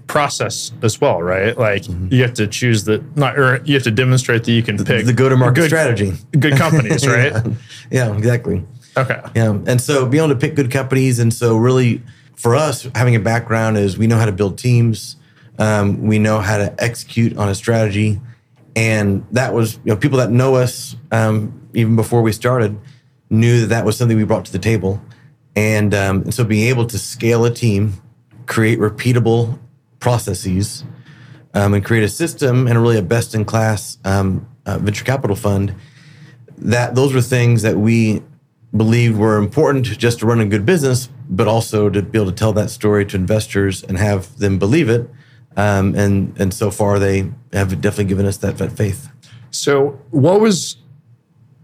process 0.07 0.71
as 0.81 0.99
well, 1.01 1.21
right? 1.21 1.57
Like 1.57 1.83
mm-hmm. 1.83 2.13
you 2.13 2.21
have 2.21 2.33
to 2.35 2.47
choose 2.47 2.83
the 2.83 3.03
not 3.15 3.37
or 3.37 3.61
you 3.65 3.73
have 3.73 3.83
to 3.83 3.91
demonstrate 3.91 4.43
that 4.43 4.51
you 4.51 4.61
can 4.61 4.77
pick 4.77 5.05
the 5.05 5.13
go 5.13 5.29
to 5.29 5.35
market 5.35 5.65
strategy. 5.65 6.13
Good 6.37 6.55
companies, 6.55 7.07
right? 7.07 7.31
yeah. 7.31 7.43
yeah, 7.89 8.15
exactly. 8.15 8.65
Okay. 8.95 9.19
Yeah. 9.35 9.57
And 9.65 9.81
so 9.81 10.05
being 10.05 10.23
able 10.23 10.33
to 10.33 10.39
pick 10.39 10.55
good 10.55 10.71
companies. 10.71 11.19
And 11.19 11.33
so 11.33 11.57
really 11.57 12.01
for 12.35 12.55
us, 12.55 12.87
having 12.95 13.15
a 13.15 13.19
background 13.19 13.77
is 13.77 13.97
we 13.97 14.07
know 14.07 14.17
how 14.17 14.25
to 14.25 14.31
build 14.31 14.57
teams. 14.57 15.15
Um, 15.57 16.03
we 16.03 16.19
know 16.19 16.39
how 16.39 16.57
to 16.57 16.75
execute 16.83 17.37
on 17.37 17.49
a 17.49 17.55
strategy. 17.55 18.21
And 18.75 19.25
that 19.31 19.53
was, 19.53 19.75
you 19.83 19.93
know, 19.93 19.95
people 19.95 20.17
that 20.19 20.31
know 20.31 20.55
us 20.55 20.95
um, 21.11 21.69
even 21.73 21.95
before 21.95 22.21
we 22.21 22.31
started 22.31 22.79
knew 23.29 23.61
that 23.61 23.67
that 23.67 23.85
was 23.85 23.97
something 23.97 24.17
we 24.17 24.23
brought 24.23 24.45
to 24.45 24.51
the 24.51 24.59
table. 24.59 25.01
And, 25.55 25.93
um, 25.93 26.31
so 26.31 26.43
being 26.43 26.67
able 26.67 26.85
to 26.87 26.97
scale 26.97 27.45
a 27.45 27.53
team, 27.53 27.93
create 28.45 28.79
repeatable 28.79 29.59
processes, 29.99 30.83
um, 31.53 31.73
and 31.73 31.85
create 31.85 32.03
a 32.03 32.09
system 32.09 32.67
and 32.67 32.81
really 32.81 32.97
a 32.97 33.01
best 33.01 33.35
in 33.35 33.45
class 33.45 33.97
um, 34.03 34.47
uh, 34.65 34.79
venture 34.79 35.05
capital 35.05 35.35
fund, 35.35 35.75
that 36.57 36.95
those 36.95 37.13
were 37.13 37.21
things 37.21 37.61
that 37.61 37.77
we 37.77 38.21
believed 38.75 39.17
were 39.17 39.37
important 39.37 39.85
just 39.85 40.19
to 40.19 40.25
run 40.25 40.39
a 40.39 40.45
good 40.45 40.65
business, 40.65 41.09
but 41.29 41.47
also 41.47 41.89
to 41.89 42.01
be 42.01 42.17
able 42.19 42.31
to 42.31 42.35
tell 42.35 42.53
that 42.53 42.69
story 42.69 43.05
to 43.05 43.15
investors 43.15 43.83
and 43.83 43.97
have 43.97 44.37
them 44.39 44.57
believe 44.57 44.89
it. 44.89 45.09
Um, 45.55 45.93
and 45.93 46.35
and 46.39 46.51
so 46.51 46.71
far, 46.71 46.97
they 46.97 47.31
have 47.51 47.79
definitely 47.79 48.05
given 48.05 48.25
us 48.25 48.37
that, 48.37 48.57
that 48.57 48.71
faith. 48.71 49.07
So, 49.51 49.99
what 50.09 50.41
was 50.41 50.77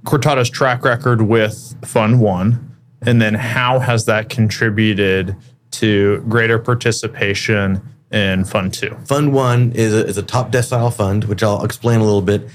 Cortado's 0.06 0.50
track 0.50 0.84
record 0.84 1.24
with 1.24 1.76
Fund 1.84 2.22
One, 2.22 2.69
and 3.02 3.22
then 3.22 3.34
how 3.34 3.80
has 3.80 4.06
that 4.06 4.30
contributed 4.30 5.36
to 5.72 6.24
greater 6.28 6.60
participation 6.60 7.82
in 8.12 8.46
Fund 8.46 8.74
Two? 8.74 8.98
Fund 9.06 9.34
One 9.34 9.72
is 9.74 9.94
a, 9.94 10.06
is 10.06 10.18
a 10.18 10.24
top 10.24 10.52
decile 10.52 10.94
fund, 10.94 11.26
which 11.26 11.44
I'll 11.44 11.64
explain 11.64 12.00
a 12.00 12.04
little 12.04 12.22
bit. 12.22 12.50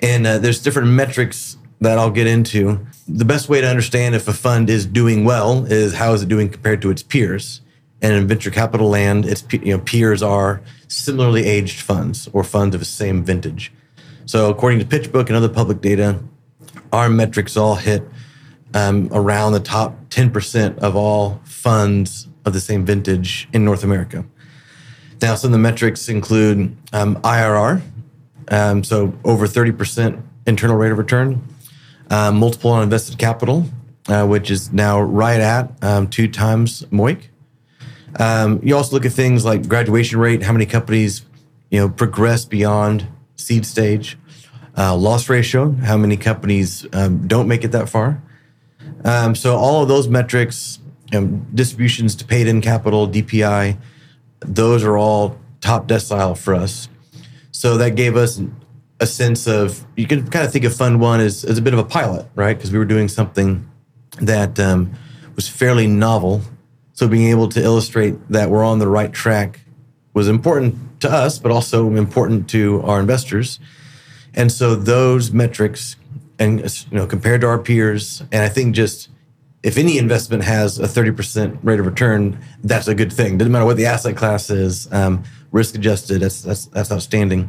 And 0.00 0.26
uh, 0.26 0.38
there's 0.38 0.60
different 0.60 0.88
metrics 0.88 1.56
that 1.80 1.98
I'll 1.98 2.10
get 2.10 2.26
into. 2.26 2.86
The 3.08 3.24
best 3.24 3.48
way 3.48 3.60
to 3.60 3.68
understand 3.68 4.14
if 4.14 4.28
a 4.28 4.32
fund 4.32 4.70
is 4.70 4.86
doing 4.86 5.24
well 5.24 5.66
is 5.66 5.94
how 5.94 6.12
is 6.12 6.22
it 6.22 6.28
doing 6.28 6.48
compared 6.48 6.80
to 6.82 6.90
its 6.90 7.02
peers. 7.02 7.60
And 8.00 8.14
in 8.14 8.26
venture 8.26 8.50
capital 8.50 8.88
land, 8.88 9.26
its 9.26 9.44
you 9.52 9.76
know, 9.76 9.78
peers 9.78 10.22
are 10.22 10.60
similarly 10.88 11.44
aged 11.44 11.80
funds 11.80 12.28
or 12.32 12.42
funds 12.42 12.74
of 12.74 12.80
the 12.80 12.84
same 12.84 13.24
vintage. 13.24 13.72
So 14.26 14.50
according 14.50 14.78
to 14.80 14.84
PitchBook 14.84 15.26
and 15.26 15.36
other 15.36 15.48
public 15.48 15.80
data, 15.80 16.20
our 16.92 17.08
metrics 17.08 17.56
all 17.56 17.76
hit 17.76 18.02
um, 18.74 19.08
around 19.12 19.52
the 19.52 19.60
top 19.60 20.08
10% 20.08 20.78
of 20.78 20.96
all 20.96 21.40
funds 21.44 22.28
of 22.44 22.52
the 22.52 22.60
same 22.60 22.84
vintage 22.84 23.48
in 23.52 23.64
North 23.64 23.84
America. 23.84 24.24
Now, 25.20 25.34
some 25.36 25.48
of 25.48 25.52
the 25.52 25.58
metrics 25.58 26.08
include 26.08 26.76
um, 26.92 27.16
IRR, 27.16 27.80
um, 28.48 28.82
so 28.82 29.14
over 29.24 29.46
30% 29.46 30.20
internal 30.46 30.76
rate 30.76 30.90
of 30.90 30.98
return, 30.98 31.42
um, 32.10 32.38
multiple 32.38 32.72
on 32.72 32.82
invested 32.82 33.18
capital, 33.18 33.66
uh, 34.08 34.26
which 34.26 34.50
is 34.50 34.72
now 34.72 35.00
right 35.00 35.40
at 35.40 35.72
um, 35.82 36.08
two 36.08 36.26
times 36.28 36.82
MOIC. 36.90 37.28
Um, 38.18 38.60
you 38.62 38.76
also 38.76 38.96
look 38.96 39.06
at 39.06 39.12
things 39.12 39.44
like 39.44 39.68
graduation 39.68 40.18
rate, 40.18 40.42
how 40.42 40.52
many 40.52 40.66
companies 40.66 41.24
you 41.70 41.78
know 41.80 41.88
progress 41.88 42.44
beyond 42.44 43.06
seed 43.36 43.64
stage, 43.64 44.18
uh, 44.76 44.94
loss 44.94 45.28
ratio, 45.28 45.72
how 45.72 45.96
many 45.96 46.16
companies 46.16 46.86
um, 46.92 47.26
don't 47.26 47.48
make 47.48 47.64
it 47.64 47.72
that 47.72 47.88
far. 47.88 48.22
Um, 49.04 49.34
so 49.34 49.56
all 49.56 49.82
of 49.82 49.88
those 49.88 50.08
metrics, 50.08 50.78
distributions 51.54 52.14
to 52.16 52.24
paid 52.24 52.46
in 52.46 52.60
capital, 52.60 53.08
DPI, 53.08 53.76
those 54.40 54.84
are 54.84 54.96
all 54.96 55.38
top 55.60 55.86
decile 55.88 56.36
for 56.36 56.54
us. 56.54 56.88
So 57.50 57.76
that 57.78 57.96
gave 57.96 58.16
us 58.16 58.40
a 59.00 59.06
sense 59.06 59.46
of 59.46 59.84
you 59.96 60.06
can 60.06 60.28
kind 60.28 60.44
of 60.44 60.52
think 60.52 60.64
of 60.64 60.74
Fund 60.74 61.00
One 61.00 61.20
as, 61.20 61.44
as 61.44 61.58
a 61.58 61.62
bit 61.62 61.74
of 61.74 61.80
a 61.80 61.84
pilot, 61.84 62.26
right? 62.34 62.56
Because 62.56 62.72
we 62.72 62.78
were 62.78 62.84
doing 62.84 63.08
something 63.08 63.68
that 64.20 64.58
um, 64.60 64.92
was 65.34 65.48
fairly 65.48 65.86
novel. 65.86 66.42
So 66.92 67.08
being 67.08 67.28
able 67.28 67.48
to 67.50 67.62
illustrate 67.62 68.16
that 68.28 68.50
we're 68.50 68.64
on 68.64 68.78
the 68.78 68.88
right 68.88 69.12
track 69.12 69.60
was 70.14 70.28
important 70.28 71.00
to 71.00 71.10
us, 71.10 71.38
but 71.38 71.50
also 71.50 71.90
important 71.94 72.48
to 72.50 72.82
our 72.82 73.00
investors. 73.00 73.58
And 74.34 74.52
so 74.52 74.74
those 74.74 75.32
metrics, 75.32 75.96
and 76.42 76.60
you 76.90 76.96
know, 76.96 77.06
compared 77.06 77.40
to 77.42 77.46
our 77.46 77.58
peers, 77.58 78.20
and 78.32 78.42
I 78.42 78.48
think 78.48 78.74
just 78.74 79.08
if 79.62 79.78
any 79.78 79.96
investment 79.96 80.42
has 80.42 80.80
a 80.80 80.88
30% 80.88 81.60
rate 81.62 81.78
of 81.78 81.86
return, 81.86 82.38
that's 82.64 82.88
a 82.88 82.94
good 82.94 83.12
thing. 83.12 83.38
Doesn't 83.38 83.52
matter 83.52 83.64
what 83.64 83.76
the 83.76 83.86
asset 83.86 84.16
class 84.16 84.50
is, 84.50 84.92
um, 84.92 85.22
risk 85.52 85.76
adjusted, 85.76 86.20
that's, 86.20 86.42
that's, 86.42 86.66
that's 86.66 86.90
outstanding. 86.90 87.48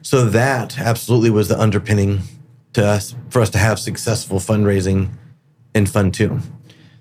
So 0.00 0.24
that 0.26 0.78
absolutely 0.78 1.28
was 1.30 1.48
the 1.48 1.60
underpinning 1.60 2.20
to 2.72 2.86
us 2.86 3.14
for 3.28 3.42
us 3.42 3.50
to 3.50 3.58
have 3.58 3.78
successful 3.78 4.38
fundraising 4.38 5.10
in 5.74 5.86
Fund 5.86 6.14
Two. 6.14 6.40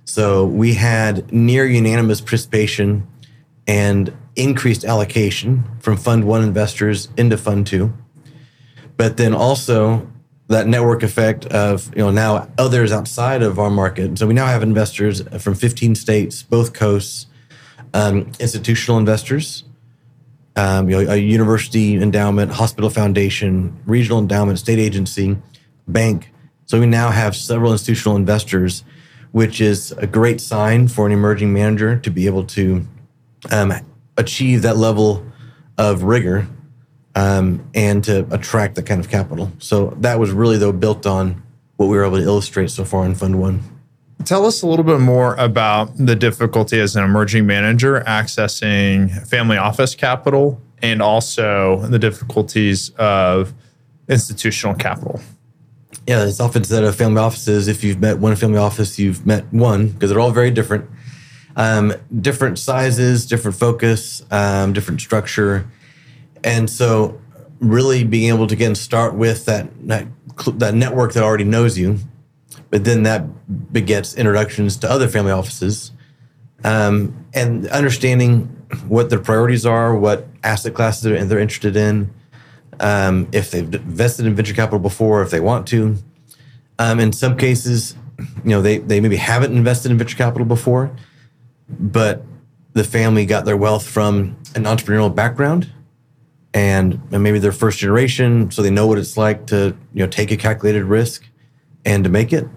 So 0.05 0.45
we 0.45 0.73
had 0.73 1.31
near 1.31 1.65
unanimous 1.65 2.19
participation 2.19 3.07
and 3.65 4.15
increased 4.35 4.83
allocation 4.83 5.63
from 5.79 5.95
Fund 5.95 6.25
One 6.25 6.43
investors 6.43 7.07
into 7.17 7.37
Fund 7.37 7.65
Two. 7.65 7.93
But 8.97 9.17
then 9.17 9.33
also 9.33 10.07
that 10.53 10.67
network 10.67 11.03
effect 11.03 11.45
of 11.47 11.89
you 11.95 12.01
know 12.01 12.11
now 12.11 12.47
others 12.57 12.91
outside 12.91 13.43
of 13.43 13.59
our 13.59 13.69
market. 13.69 14.17
So 14.17 14.27
we 14.27 14.33
now 14.33 14.47
have 14.47 14.63
investors 14.63 15.21
from 15.39 15.55
15 15.55 15.95
states, 15.95 16.43
both 16.43 16.73
coasts, 16.73 17.27
um, 17.93 18.31
institutional 18.39 18.97
investors, 18.97 19.63
um, 20.55 20.89
you 20.89 21.03
know, 21.03 21.11
a 21.11 21.17
university 21.17 21.95
endowment, 21.95 22.51
hospital 22.51 22.89
foundation, 22.89 23.77
regional 23.85 24.19
endowment, 24.19 24.59
state 24.59 24.79
agency, 24.79 25.37
bank. 25.87 26.31
So 26.65 26.79
we 26.79 26.85
now 26.85 27.09
have 27.09 27.35
several 27.35 27.71
institutional 27.71 28.15
investors, 28.15 28.83
which 29.31 29.59
is 29.59 29.91
a 29.93 30.07
great 30.07 30.39
sign 30.39 30.87
for 30.87 31.05
an 31.05 31.11
emerging 31.11 31.51
manager 31.53 31.97
to 31.97 32.09
be 32.09 32.25
able 32.25 32.45
to 32.45 32.85
um, 33.51 33.73
achieve 34.17 34.61
that 34.61 34.77
level 34.77 35.25
of 35.77 36.03
rigor 36.03 36.47
um, 37.15 37.67
and 37.73 38.03
to 38.05 38.27
attract 38.33 38.75
that 38.75 38.85
kind 38.85 38.99
of 38.99 39.09
capital. 39.09 39.51
So 39.59 39.95
that 40.01 40.19
was 40.19 40.31
really 40.31 40.57
though 40.57 40.71
built 40.71 41.05
on 41.05 41.43
what 41.77 41.87
we 41.87 41.97
were 41.97 42.05
able 42.05 42.17
to 42.17 42.23
illustrate 42.23 42.69
so 42.71 42.85
far 42.85 43.05
in 43.05 43.15
Fund 43.15 43.39
One. 43.39 43.61
Tell 44.25 44.45
us 44.45 44.61
a 44.61 44.67
little 44.67 44.85
bit 44.85 44.99
more 44.99 45.35
about 45.35 45.97
the 45.97 46.15
difficulty 46.15 46.79
as 46.79 46.95
an 46.95 47.03
emerging 47.03 47.45
manager 47.45 48.01
accessing 48.07 49.27
family 49.27 49.57
office 49.57 49.95
capital 49.95 50.61
and 50.81 51.01
also 51.01 51.79
the 51.87 51.99
difficulties 51.99 52.91
of 52.91 53.53
institutional 54.07 54.75
capital. 54.75 55.19
Yeah, 56.07 56.25
it's 56.25 56.39
often 56.39 56.63
said 56.63 56.83
of 56.83 56.95
family 56.95 57.21
offices 57.21 57.67
if 57.67 57.83
you've 57.83 57.99
met 57.99 58.19
one 58.19 58.35
family 58.35 58.57
office, 58.57 58.99
you've 58.99 59.25
met 59.25 59.51
one 59.53 59.87
because 59.87 60.09
they're 60.09 60.19
all 60.19 60.31
very 60.31 60.51
different. 60.51 60.89
Um, 61.55 61.93
different 62.19 62.59
sizes, 62.59 63.25
different 63.25 63.55
focus, 63.55 64.23
um, 64.31 64.73
different 64.73 65.01
structure. 65.01 65.67
And 66.43 66.69
so, 66.69 67.19
really 67.59 68.03
being 68.03 68.29
able 68.29 68.47
to 68.47 68.53
again 68.53 68.75
start 68.75 69.15
with 69.15 69.45
that, 69.45 69.69
that, 69.87 70.07
that 70.59 70.73
network 70.73 71.13
that 71.13 71.23
already 71.23 71.45
knows 71.45 71.77
you 71.77 71.99
but 72.73 72.85
then 72.85 73.03
that 73.03 73.71
begets 73.71 74.15
introductions 74.15 74.77
to 74.77 74.89
other 74.89 75.07
family 75.07 75.31
offices 75.31 75.91
um, 76.63 77.27
and 77.31 77.67
understanding 77.67 78.45
what 78.87 79.11
their 79.11 79.19
priorities 79.19 79.63
are, 79.63 79.95
what 79.95 80.27
asset 80.43 80.73
classes 80.73 81.03
they're, 81.03 81.23
they're 81.23 81.37
interested 81.37 81.75
in, 81.75 82.11
um, 82.79 83.27
if 83.31 83.51
they've 83.51 83.71
invested 83.75 84.25
in 84.25 84.33
venture 84.33 84.55
capital 84.55 84.79
before, 84.79 85.21
if 85.21 85.29
they 85.29 85.39
want 85.39 85.67
to. 85.67 85.97
Um, 86.79 86.99
in 86.99 87.11
some 87.11 87.37
cases, 87.37 87.95
you 88.43 88.49
know, 88.49 88.63
they, 88.63 88.79
they 88.79 88.99
maybe 88.99 89.17
haven't 89.17 89.55
invested 89.55 89.91
in 89.91 89.99
venture 89.99 90.17
capital 90.17 90.47
before, 90.47 90.95
but 91.69 92.23
the 92.73 92.83
family 92.83 93.27
got 93.27 93.45
their 93.45 93.55
wealth 93.55 93.87
from 93.87 94.35
an 94.55 94.63
entrepreneurial 94.63 95.13
background 95.13 95.71
and, 96.53 97.01
and 97.11 97.23
maybe 97.23 97.39
they're 97.39 97.51
first 97.51 97.79
generation, 97.79 98.51
so 98.51 98.61
they 98.61 98.69
know 98.69 98.87
what 98.87 98.97
it's 98.97 99.17
like 99.17 99.47
to, 99.47 99.75
you 99.93 100.03
know, 100.03 100.07
take 100.07 100.31
a 100.31 100.37
calculated 100.37 100.83
risk 100.83 101.25
and 101.85 102.03
to 102.03 102.09
make 102.09 102.31
it 102.31 102.47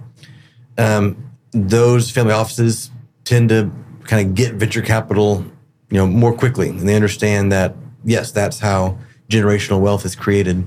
um, 0.79 1.33
those 1.53 2.11
family 2.11 2.33
offices 2.33 2.91
tend 3.25 3.49
to 3.49 3.71
kind 4.05 4.27
of 4.27 4.35
get 4.35 4.55
venture 4.55 4.83
capital, 4.83 5.45
you 5.91 5.99
know, 5.99 6.07
more 6.07 6.33
quickly, 6.33 6.69
and 6.69 6.89
they 6.89 6.95
understand 6.95 7.51
that 7.53 7.75
yes, 8.05 8.31
that's 8.31 8.61
how 8.61 8.99
generational 9.29 9.81
wealth 9.81 10.05
is 10.05 10.15
created. 10.15 10.67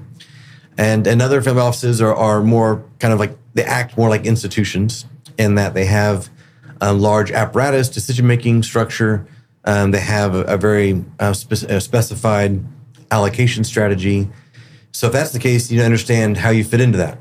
And 0.78 1.06
and 1.06 1.22
other 1.22 1.42
family 1.42 1.62
offices 1.62 2.02
are 2.02 2.16
are 2.16 2.42
more 2.42 2.84
kind 3.00 3.14
of 3.14 3.20
like 3.20 3.38
they 3.54 3.64
act 3.64 3.98
more 3.98 4.10
like 4.10 4.26
institutions 4.26 5.06
in 5.38 5.56
that 5.56 5.74
they 5.74 5.86
have 5.86 6.30
a 6.82 6.94
large 6.94 7.32
apparatus, 7.32 7.90
decision 7.90 8.26
making 8.26 8.64
structure. 8.64 9.28
Um, 9.66 9.92
they 9.92 10.00
have 10.00 10.36
a, 10.36 10.42
a 10.44 10.58
very 10.58 11.04
uh, 11.20 11.34
spe- 11.34 11.70
a 11.70 11.82
specified 11.82 12.64
allocation 13.12 13.64
strategy. 13.64 14.30
So 14.92 15.08
if 15.08 15.14
that's 15.14 15.32
the 15.32 15.40
case, 15.40 15.72
you 15.72 15.82
understand 15.82 16.38
how 16.38 16.50
you 16.50 16.64
fit 16.64 16.82
into 16.82 16.98
that. 16.98 17.20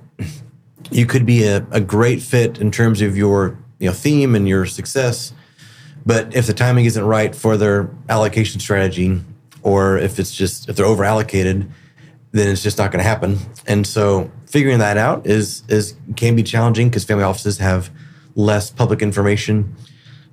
You 0.90 1.06
could 1.06 1.26
be 1.26 1.44
a, 1.44 1.66
a 1.70 1.80
great 1.80 2.22
fit 2.22 2.58
in 2.58 2.70
terms 2.70 3.02
of 3.02 3.16
your 3.16 3.58
you 3.78 3.88
know 3.88 3.92
theme 3.92 4.34
and 4.34 4.48
your 4.48 4.66
success 4.66 5.32
but 6.06 6.34
if 6.34 6.46
the 6.46 6.54
timing 6.54 6.86
isn't 6.86 7.04
right 7.04 7.34
for 7.34 7.58
their 7.58 7.90
allocation 8.08 8.60
strategy 8.60 9.20
or 9.62 9.98
if 9.98 10.18
it's 10.18 10.34
just 10.34 10.68
if 10.68 10.74
they're 10.74 10.86
over 10.86 11.04
allocated 11.04 11.70
then 12.32 12.48
it's 12.48 12.62
just 12.62 12.78
not 12.78 12.90
going 12.92 13.02
to 13.02 13.08
happen. 13.08 13.38
And 13.66 13.86
so 13.86 14.30
figuring 14.46 14.78
that 14.78 14.96
out 14.96 15.26
is 15.26 15.62
is 15.68 15.94
can 16.16 16.36
be 16.36 16.42
challenging 16.42 16.88
because 16.88 17.04
family 17.04 17.24
offices 17.24 17.58
have 17.58 17.90
less 18.34 18.70
public 18.70 19.02
information 19.02 19.74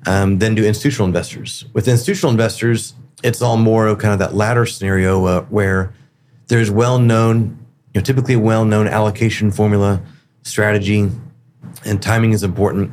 um, 0.06 0.40
than 0.40 0.56
do 0.56 0.66
institutional 0.66 1.08
investors. 1.08 1.66
With 1.74 1.88
institutional 1.88 2.32
investors 2.32 2.94
it's 3.24 3.41
all 3.41 3.57
more 3.57 3.88
of 3.88 4.00
kind 4.00 4.13
of 4.13 4.19
that 4.19 4.36
latter 4.36 4.65
scenario 4.65 5.25
uh, 5.25 5.41
where 5.43 5.93
there's 6.48 6.69
well 6.69 7.00
known 7.00 7.57
you 7.93 8.01
know 8.01 8.03
typically 8.03 8.36
a 8.36 8.39
well 8.39 8.65
known 8.65 8.88
allocation 8.88 9.51
formula 9.51 10.01
strategy, 10.43 11.10
and 11.86 12.01
timing 12.01 12.34
is 12.34 12.43
important. 12.43 12.91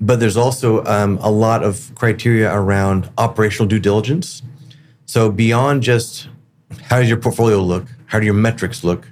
But 0.00 0.20
there's 0.20 0.36
also 0.36 0.84
um, 0.84 1.18
a 1.20 1.30
lot 1.30 1.64
of 1.64 1.90
criteria 1.96 2.52
around 2.54 3.10
operational 3.18 3.66
due 3.66 3.80
diligence. 3.80 4.42
So 5.06 5.30
beyond 5.30 5.82
just 5.82 6.28
how 6.82 7.00
does 7.00 7.08
your 7.08 7.18
portfolio 7.18 7.58
look, 7.58 7.86
how 8.06 8.20
do 8.20 8.26
your 8.26 8.34
metrics 8.34 8.84
look, 8.84 9.08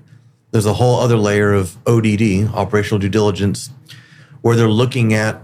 there's 0.53 0.67
a 0.67 0.75
whole 0.75 1.01
other 1.01 1.17
layer 1.17 1.53
of 1.53 1.77
ODD, 1.87 2.55
operational 2.55 2.99
due 2.99 3.09
diligence, 3.09 3.71
where 4.43 4.57
they're 4.57 4.69
looking 4.69 5.13
at 5.13 5.43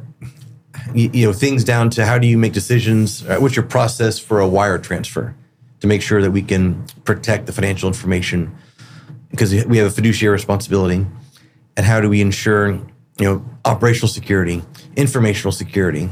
you 0.95 1.27
know 1.27 1.33
things 1.33 1.65
down 1.65 1.91
to 1.91 2.07
how 2.07 2.19
do 2.19 2.27
you 2.27 2.39
make 2.39 2.53
decisions, 2.53 3.27
uh, 3.29 3.39
what's 3.39 3.57
your 3.57 3.65
process 3.65 4.19
for 4.19 4.41
a 4.41 4.49
wire 4.49 4.79
transfer 4.79 5.35
to 5.81 5.87
make 5.87 6.03
sure 6.03 6.23
that 6.23 6.31
we 6.31 6.43
can 6.43 6.85
protect 7.05 7.47
the 7.47 7.53
financial 7.53 7.89
information 7.89 8.55
because 9.31 9.53
we 9.65 9.79
have 9.79 9.87
a 9.87 9.91
fiduciary 9.91 10.33
responsibility 10.33 11.07
and 11.77 11.87
how 11.87 12.01
do 12.01 12.09
we 12.09 12.21
ensure 12.21 12.73
you 13.19 13.25
know 13.25 13.45
operational 13.65 14.09
security, 14.09 14.62
informational 14.97 15.53
security? 15.53 16.11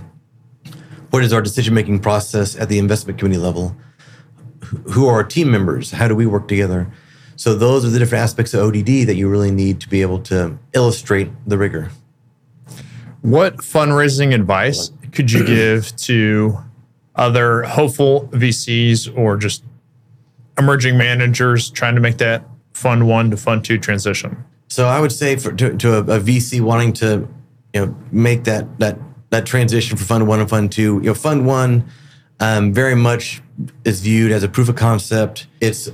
What 1.11 1.25
is 1.25 1.33
our 1.33 1.43
decision 1.43 1.75
making 1.75 2.01
process 2.01 2.57
at 2.57 2.69
the 2.69 2.79
investment 2.79 3.19
committee 3.19 3.41
level? 3.41 3.77
Who 4.93 5.09
are 5.09 5.15
our 5.15 5.25
team 5.25 5.51
members? 5.51 5.91
How 5.91 6.07
do 6.07 6.15
we 6.15 6.27
work 6.27 6.47
together? 6.47 6.93
So 7.35 7.55
those 7.55 7.85
are 7.85 7.89
the 7.89 7.99
different 7.99 8.23
aspects 8.23 8.55
of 8.55 8.61
ODD 8.61 9.07
that 9.07 9.17
you 9.17 9.29
really 9.29 9.51
need 9.51 9.81
to 9.81 9.89
be 9.89 10.03
able 10.03 10.21
to 10.25 10.59
illustrate 10.75 11.31
the 11.47 11.59
rigor. 11.59 11.91
What 13.23 13.59
fundraising 13.59 14.35
advice 14.35 14.93
could 15.13 15.31
you 15.31 15.45
give 15.45 15.95
to 15.97 16.59
other 17.17 17.63
hopeful 17.65 18.29
VCs 18.33 19.17
or 19.17 19.37
just 19.37 19.65
emerging 20.59 20.97
managers 20.97 21.71
trying 21.71 21.95
to 21.95 22.01
make 22.01 22.19
that 22.19 22.45
fund 22.73 23.07
one 23.07 23.31
to 23.31 23.37
fund 23.37 23.65
two 23.65 23.79
transition? 23.79 24.45
So 24.69 24.87
I 24.87 25.01
would 25.01 25.13
say 25.13 25.37
for 25.37 25.53
to, 25.53 25.77
to 25.77 25.95
a, 25.95 25.99
a, 25.99 26.21
VC 26.21 26.61
wanting 26.61 26.93
to 26.95 27.29
you 27.75 27.87
know 27.87 27.97
make 28.13 28.45
that 28.45 28.79
that 28.79 28.99
that 29.31 29.47
transition 29.47 29.97
from 29.97 30.07
fund 30.07 30.29
one 30.29 30.41
and 30.41 30.49
fund 30.49 30.73
two, 30.73 30.95
you 30.95 31.11
know, 31.11 31.15
fund 31.15 31.47
one 31.47 31.85
um, 32.41 32.73
very 32.73 32.95
much 32.95 33.43
is 33.85 34.01
viewed 34.01 34.33
as 34.33 34.43
a 34.43 34.49
proof 34.49 34.69
of 34.69 34.77
concept. 34.77 35.47
It's 35.61 35.91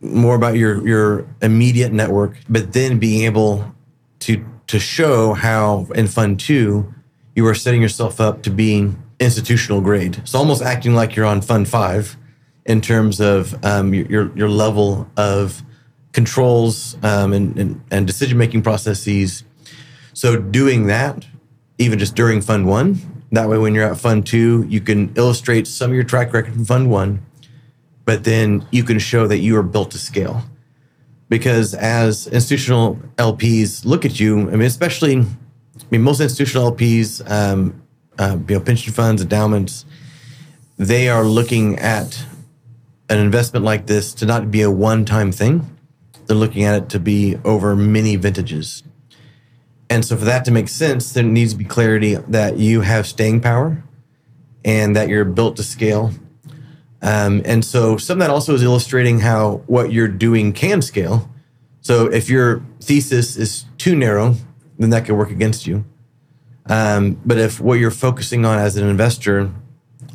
more 0.00 0.34
about 0.34 0.56
your 0.56 0.86
your 0.86 1.26
immediate 1.42 1.92
network, 1.92 2.38
but 2.48 2.72
then 2.72 2.98
being 2.98 3.24
able 3.24 3.74
to 4.20 4.44
to 4.66 4.78
show 4.78 5.34
how 5.34 5.86
in 5.94 6.06
fund 6.06 6.40
two 6.40 6.92
you 7.34 7.46
are 7.46 7.54
setting 7.54 7.82
yourself 7.82 8.20
up 8.20 8.42
to 8.42 8.50
being 8.50 9.02
institutional 9.20 9.80
grade. 9.80 10.20
So 10.24 10.38
almost 10.38 10.62
acting 10.62 10.94
like 10.94 11.16
you're 11.16 11.26
on 11.26 11.40
fund 11.40 11.68
five 11.68 12.16
in 12.64 12.80
terms 12.80 13.20
of 13.20 13.64
um, 13.64 13.94
your 13.94 14.36
your 14.36 14.48
level 14.48 15.08
of 15.16 15.62
controls 16.12 16.96
um, 17.02 17.32
and, 17.32 17.58
and, 17.58 17.84
and 17.90 18.06
decision 18.06 18.38
making 18.38 18.62
processes. 18.62 19.44
So 20.14 20.36
doing 20.40 20.86
that, 20.86 21.26
even 21.76 21.98
just 21.98 22.14
during 22.14 22.40
Fund 22.40 22.66
One, 22.66 23.24
that 23.32 23.50
way 23.50 23.58
when 23.58 23.74
you're 23.74 23.84
at 23.84 23.98
Fund 23.98 24.26
Two, 24.26 24.64
you 24.66 24.80
can 24.80 25.12
illustrate 25.14 25.66
some 25.66 25.90
of 25.90 25.94
your 25.94 26.04
track 26.04 26.32
record 26.32 26.54
from 26.54 26.64
Fund 26.64 26.90
One, 26.90 27.24
but 28.06 28.24
then 28.24 28.66
you 28.70 28.82
can 28.82 28.98
show 28.98 29.26
that 29.26 29.38
you 29.38 29.56
are 29.58 29.62
built 29.62 29.90
to 29.90 29.98
scale. 29.98 30.42
Because 31.28 31.74
as 31.74 32.26
institutional 32.28 32.96
LPs 33.16 33.84
look 33.84 34.04
at 34.04 34.20
you, 34.20 34.40
I 34.40 34.52
mean, 34.52 34.62
especially, 34.62 35.18
I 35.18 35.26
mean, 35.90 36.02
most 36.02 36.20
institutional 36.20 36.72
LPs, 36.72 37.28
um, 37.30 37.82
uh, 38.18 38.38
you 38.48 38.54
know, 38.54 38.60
pension 38.60 38.92
funds, 38.92 39.22
endowments, 39.22 39.84
they 40.78 41.08
are 41.08 41.24
looking 41.24 41.78
at 41.78 42.24
an 43.08 43.18
investment 43.18 43.64
like 43.64 43.86
this 43.86 44.12
to 44.14 44.26
not 44.26 44.50
be 44.50 44.62
a 44.62 44.70
one-time 44.70 45.32
thing. 45.32 45.76
They're 46.26 46.36
looking 46.36 46.64
at 46.64 46.82
it 46.82 46.88
to 46.90 46.98
be 46.98 47.36
over 47.44 47.76
many 47.76 48.16
vintages. 48.16 48.82
And 49.88 50.04
so, 50.04 50.16
for 50.16 50.24
that 50.24 50.44
to 50.46 50.50
make 50.50 50.68
sense, 50.68 51.12
there 51.12 51.22
needs 51.22 51.52
to 51.52 51.58
be 51.58 51.64
clarity 51.64 52.16
that 52.16 52.58
you 52.58 52.80
have 52.80 53.06
staying 53.06 53.40
power 53.40 53.82
and 54.64 54.96
that 54.96 55.08
you're 55.08 55.24
built 55.24 55.56
to 55.56 55.62
scale. 55.62 56.12
Um, 57.02 57.42
and 57.44 57.64
so, 57.64 57.96
some 57.96 58.20
of 58.20 58.26
that 58.26 58.30
also 58.30 58.54
is 58.54 58.62
illustrating 58.62 59.20
how 59.20 59.62
what 59.66 59.92
you're 59.92 60.08
doing 60.08 60.52
can 60.52 60.80
scale. 60.82 61.30
So, 61.80 62.06
if 62.06 62.28
your 62.28 62.62
thesis 62.80 63.36
is 63.36 63.64
too 63.78 63.94
narrow, 63.94 64.36
then 64.78 64.90
that 64.90 65.04
could 65.04 65.16
work 65.16 65.30
against 65.30 65.66
you. 65.66 65.84
Um, 66.68 67.20
but 67.24 67.38
if 67.38 67.60
what 67.60 67.78
you're 67.78 67.90
focusing 67.90 68.44
on 68.44 68.58
as 68.58 68.76
an 68.76 68.88
investor 68.88 69.52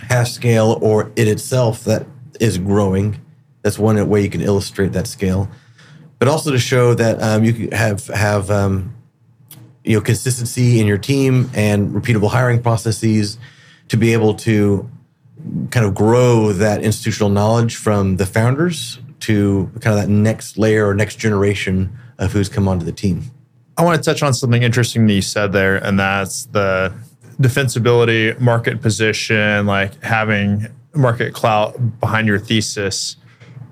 has 0.09 0.33
scale 0.33 0.77
or 0.81 1.11
it 1.15 1.27
itself 1.27 1.83
that 1.85 2.05
is 2.39 2.57
growing, 2.57 3.21
that's 3.61 3.79
one 3.79 4.09
way 4.09 4.21
you 4.21 4.29
can 4.29 4.41
illustrate 4.41 4.93
that 4.93 5.07
scale. 5.07 5.49
But 6.19 6.27
also 6.27 6.51
to 6.51 6.59
show 6.59 6.93
that 6.95 7.21
um, 7.21 7.43
you 7.43 7.69
have 7.71 8.07
have 8.07 8.51
um, 8.51 8.93
you 9.83 9.95
know 9.95 10.01
consistency 10.01 10.79
in 10.79 10.87
your 10.87 10.97
team 10.97 11.49
and 11.53 11.91
repeatable 11.91 12.29
hiring 12.29 12.61
processes 12.61 13.37
to 13.87 13.97
be 13.97 14.13
able 14.13 14.33
to 14.35 14.89
kind 15.71 15.85
of 15.85 15.95
grow 15.95 16.53
that 16.53 16.83
institutional 16.83 17.29
knowledge 17.29 17.75
from 17.75 18.17
the 18.17 18.25
founders 18.25 18.99
to 19.21 19.71
kind 19.79 19.97
of 19.97 20.01
that 20.01 20.09
next 20.09 20.57
layer 20.57 20.87
or 20.87 20.93
next 20.93 21.17
generation 21.17 21.97
of 22.17 22.31
who's 22.31 22.49
come 22.49 22.67
onto 22.67 22.85
the 22.85 22.91
team. 22.91 23.31
I 23.77 23.83
want 23.83 24.03
to 24.03 24.09
touch 24.09 24.21
on 24.21 24.33
something 24.33 24.63
interesting 24.63 25.07
that 25.07 25.13
you 25.13 25.21
said 25.21 25.53
there, 25.53 25.77
and 25.77 25.99
that's 25.99 26.45
the 26.45 26.93
defensibility, 27.39 28.39
market 28.39 28.81
position, 28.81 29.65
like 29.65 30.01
having 30.03 30.67
market 30.93 31.33
clout 31.33 31.99
behind 31.99 32.27
your 32.27 32.39
thesis. 32.39 33.15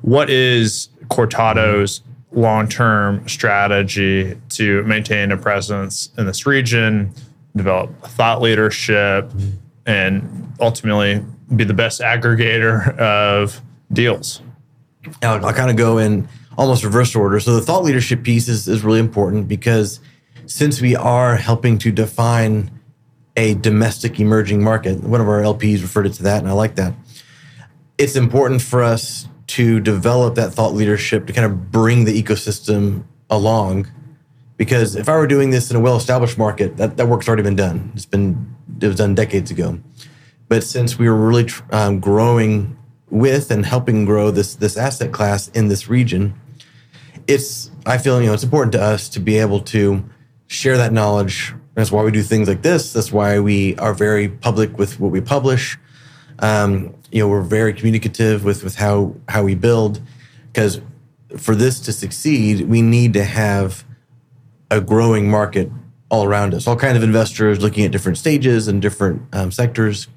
What 0.02 0.30
is 0.30 0.90
Cortado's 1.10 2.02
long 2.32 2.68
term 2.68 3.28
strategy 3.28 4.40
to 4.50 4.84
maintain 4.84 5.32
a 5.32 5.38
presence 5.38 6.10
in 6.18 6.26
this 6.26 6.46
region, 6.46 7.14
develop 7.56 8.02
thought 8.04 8.42
leadership, 8.42 9.32
and 9.86 10.54
ultimately 10.60 11.24
be 11.56 11.64
the 11.64 11.74
best 11.74 12.02
aggregator 12.02 12.98
of 12.98 13.62
deals? 13.92 14.42
I'll, 15.24 15.46
I'll 15.46 15.54
kind 15.54 15.70
of 15.70 15.78
go 15.78 15.98
in 15.98 16.28
almost 16.58 16.84
reverse 16.84 17.16
order. 17.16 17.40
So 17.40 17.56
the 17.56 17.62
thought 17.62 17.84
leadership 17.84 18.24
piece 18.24 18.48
is, 18.48 18.68
is 18.68 18.84
really 18.84 19.00
important 19.00 19.48
because 19.48 20.00
since 20.46 20.82
we 20.82 20.96
are 20.96 21.36
helping 21.36 21.78
to 21.80 21.92
define 21.92 22.72
a 23.38 23.54
domestic 23.56 24.20
emerging 24.20 24.62
market, 24.62 25.02
one 25.02 25.22
of 25.22 25.28
our 25.28 25.42
LPs 25.42 25.82
referred 25.82 26.08
it 26.08 26.14
to 26.14 26.24
that, 26.24 26.40
and 26.40 26.50
I 26.50 26.52
like 26.52 26.76
that. 26.76 26.94
It's 27.98 28.16
important 28.16 28.62
for 28.62 28.84
us 28.84 29.28
to 29.48 29.80
develop 29.80 30.36
that 30.36 30.54
thought 30.54 30.74
leadership 30.74 31.26
to 31.28 31.34
kind 31.34 31.46
of 31.46 31.72
bring 31.72 32.06
the 32.06 32.22
ecosystem 32.22 33.04
along. 33.30 33.88
Because 34.58 34.96
if 34.96 35.08
I 35.08 35.16
were 35.16 35.28
doing 35.28 35.52
this 35.52 35.72
in 35.72 35.78
a 35.78 35.80
well-established 35.80 36.38
market, 36.38 36.78
that, 36.78 36.98
that 36.98 37.08
work's 37.08 37.28
already 37.28 37.44
been 37.44 37.56
done. 37.56 37.92
It's 37.96 38.06
been 38.06 38.56
it 38.82 38.88
was 38.88 38.98
done 38.98 39.16
decades 39.16 39.52
ago. 39.52 39.80
But 40.50 40.64
since 40.64 40.98
we 40.98 41.08
were 41.08 41.16
really 41.16 41.48
um, 41.72 42.00
growing 42.00 42.78
with 43.10 43.52
and 43.52 43.66
helping 43.66 44.06
grow 44.06 44.32
this 44.32 44.56
this 44.56 44.76
asset 44.76 45.12
class 45.12 45.48
in 45.50 45.68
this 45.68 45.88
region, 45.88 46.34
it's 47.28 47.72
I 47.86 47.98
feel 48.00 48.20
you 48.20 48.28
know 48.28 48.34
it's 48.34 48.44
important 48.44 48.74
to 48.74 48.82
us 48.82 49.08
to 49.10 49.20
be 49.20 49.38
able 49.38 49.62
to 49.62 50.04
share 50.48 50.76
that 50.78 50.92
knowledge. 50.92 51.54
That's 51.76 51.92
why 51.92 52.04
we 52.04 52.12
do 52.12 52.24
things 52.24 52.48
like 52.48 52.64
this. 52.64 52.92
That's 52.92 53.12
why 53.12 53.40
we 53.40 53.78
are 53.78 53.94
very 53.94 54.28
public 54.28 54.78
with 54.78 55.00
what 55.00 55.12
we 55.12 55.22
publish. 55.22 55.78
Um, 56.40 56.96
you 57.12 57.22
know, 57.22 57.30
we're 57.30 57.42
very 57.42 57.72
communicative 57.72 58.44
with 58.44 58.64
with 58.64 58.76
how 58.76 59.16
how 59.30 59.44
we 59.44 59.56
build 59.56 60.02
because 60.48 60.82
for 61.38 61.54
this 61.54 61.80
to 61.82 61.94
succeed, 61.94 62.68
we 62.68 62.82
need 62.82 63.14
to 63.14 63.24
have 63.24 63.86
a 64.72 64.82
growing 64.82 65.30
market 65.30 65.72
all 66.10 66.26
around 66.26 66.56
us. 66.56 66.68
All 66.68 66.76
kind 66.76 66.98
of 66.98 67.04
investors 67.04 67.62
looking 67.62 67.86
at 67.86 67.92
different 67.92 68.18
stages 68.18 68.68
and 68.68 68.82
different 68.82 69.22
um, 69.34 69.52
sectors. 69.52 70.08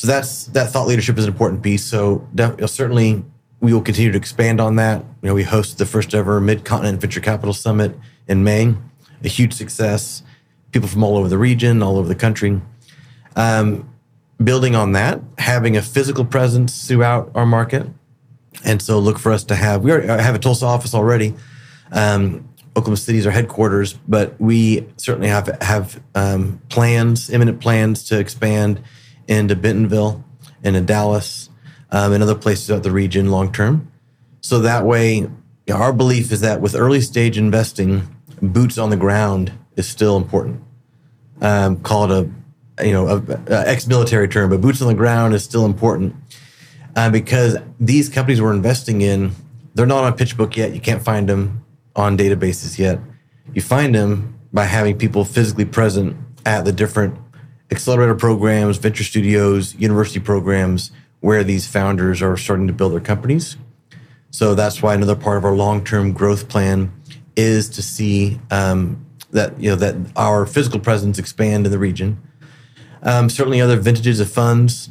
So 0.00 0.06
that's 0.06 0.44
that 0.46 0.70
thought 0.70 0.86
leadership 0.86 1.18
is 1.18 1.24
an 1.24 1.30
important 1.30 1.62
piece. 1.62 1.84
So 1.84 2.26
def- 2.34 2.70
certainly 2.70 3.22
we 3.60 3.74
will 3.74 3.82
continue 3.82 4.10
to 4.10 4.16
expand 4.16 4.58
on 4.58 4.76
that. 4.76 5.04
You 5.20 5.28
know, 5.28 5.34
we 5.34 5.44
hosted 5.44 5.76
the 5.76 5.84
first 5.84 6.14
ever 6.14 6.40
Mid 6.40 6.64
Continent 6.64 7.02
Venture 7.02 7.20
Capital 7.20 7.52
Summit 7.52 7.94
in 8.26 8.42
May, 8.42 8.74
a 9.22 9.28
huge 9.28 9.52
success. 9.52 10.22
People 10.72 10.88
from 10.88 11.04
all 11.04 11.18
over 11.18 11.28
the 11.28 11.36
region, 11.36 11.82
all 11.82 11.98
over 11.98 12.08
the 12.08 12.14
country. 12.14 12.62
Um, 13.36 13.92
building 14.42 14.74
on 14.74 14.92
that, 14.92 15.20
having 15.36 15.76
a 15.76 15.82
physical 15.82 16.24
presence 16.24 16.88
throughout 16.88 17.30
our 17.34 17.44
market. 17.44 17.86
And 18.64 18.80
so 18.80 18.98
look 18.98 19.18
for 19.18 19.32
us 19.32 19.44
to 19.44 19.54
have, 19.54 19.84
we 19.84 19.90
have 19.90 20.34
a 20.34 20.38
Tulsa 20.38 20.64
office 20.64 20.94
already. 20.94 21.34
Um, 21.92 22.48
Oklahoma 22.70 22.96
City 22.96 23.18
is 23.18 23.26
our 23.26 23.32
headquarters, 23.32 23.98
but 24.08 24.40
we 24.40 24.88
certainly 24.96 25.28
have 25.28 25.58
have 25.60 26.00
um, 26.14 26.62
plans, 26.70 27.28
imminent 27.28 27.60
plans 27.60 28.02
to 28.04 28.18
expand 28.18 28.80
into 29.30 29.56
Bentonville 29.56 30.22
and 30.62 30.76
in 30.76 30.84
Dallas 30.84 31.48
um, 31.90 32.12
and 32.12 32.22
other 32.22 32.34
places 32.34 32.66
throughout 32.66 32.82
the 32.82 32.90
region 32.90 33.30
long 33.30 33.52
term. 33.52 33.90
So 34.42 34.58
that 34.60 34.84
way, 34.84 35.28
our 35.72 35.92
belief 35.92 36.32
is 36.32 36.40
that 36.40 36.60
with 36.60 36.74
early 36.74 37.00
stage 37.00 37.38
investing, 37.38 38.02
boots 38.42 38.76
on 38.76 38.90
the 38.90 38.96
ground 38.96 39.52
is 39.76 39.88
still 39.88 40.16
important. 40.16 40.62
Um, 41.40 41.80
call 41.80 42.10
it 42.10 42.10
a 42.10 42.30
you 42.84 42.92
know, 42.92 43.08
a, 43.08 43.22
a 43.52 43.68
ex-military 43.68 44.28
term, 44.28 44.50
but 44.50 44.60
boots 44.60 44.80
on 44.80 44.88
the 44.88 44.94
ground 44.94 45.34
is 45.34 45.44
still 45.44 45.66
important 45.66 46.14
uh, 46.96 47.10
because 47.10 47.56
these 47.78 48.08
companies 48.08 48.40
we're 48.40 48.54
investing 48.54 49.02
in, 49.02 49.32
they're 49.74 49.86
not 49.86 50.04
on 50.04 50.16
PitchBook 50.16 50.56
yet. 50.56 50.74
You 50.74 50.80
can't 50.80 51.02
find 51.02 51.28
them 51.28 51.64
on 51.94 52.16
databases 52.16 52.78
yet. 52.78 52.98
You 53.52 53.62
find 53.62 53.94
them 53.94 54.38
by 54.52 54.64
having 54.64 54.96
people 54.98 55.24
physically 55.24 55.64
present 55.64 56.16
at 56.46 56.64
the 56.64 56.72
different 56.72 57.16
accelerator 57.70 58.14
programs, 58.14 58.78
venture 58.78 59.04
studios, 59.04 59.74
university 59.76 60.20
programs 60.20 60.90
where 61.20 61.44
these 61.44 61.66
founders 61.66 62.22
are 62.22 62.36
starting 62.36 62.66
to 62.66 62.72
build 62.72 62.92
their 62.92 63.00
companies. 63.00 63.56
So 64.30 64.54
that's 64.54 64.82
why 64.82 64.94
another 64.94 65.16
part 65.16 65.36
of 65.36 65.44
our 65.44 65.54
long-term 65.54 66.12
growth 66.12 66.48
plan 66.48 66.92
is 67.36 67.68
to 67.70 67.82
see 67.82 68.40
um, 68.50 69.04
that 69.32 69.60
you 69.60 69.70
know 69.70 69.76
that 69.76 69.96
our 70.16 70.46
physical 70.46 70.80
presence 70.80 71.18
expand 71.18 71.66
in 71.66 71.72
the 71.72 71.78
region 71.78 72.20
um, 73.02 73.30
certainly, 73.30 73.60
other 73.60 73.76
vintages 73.76 74.20
of 74.20 74.30
funds 74.30 74.90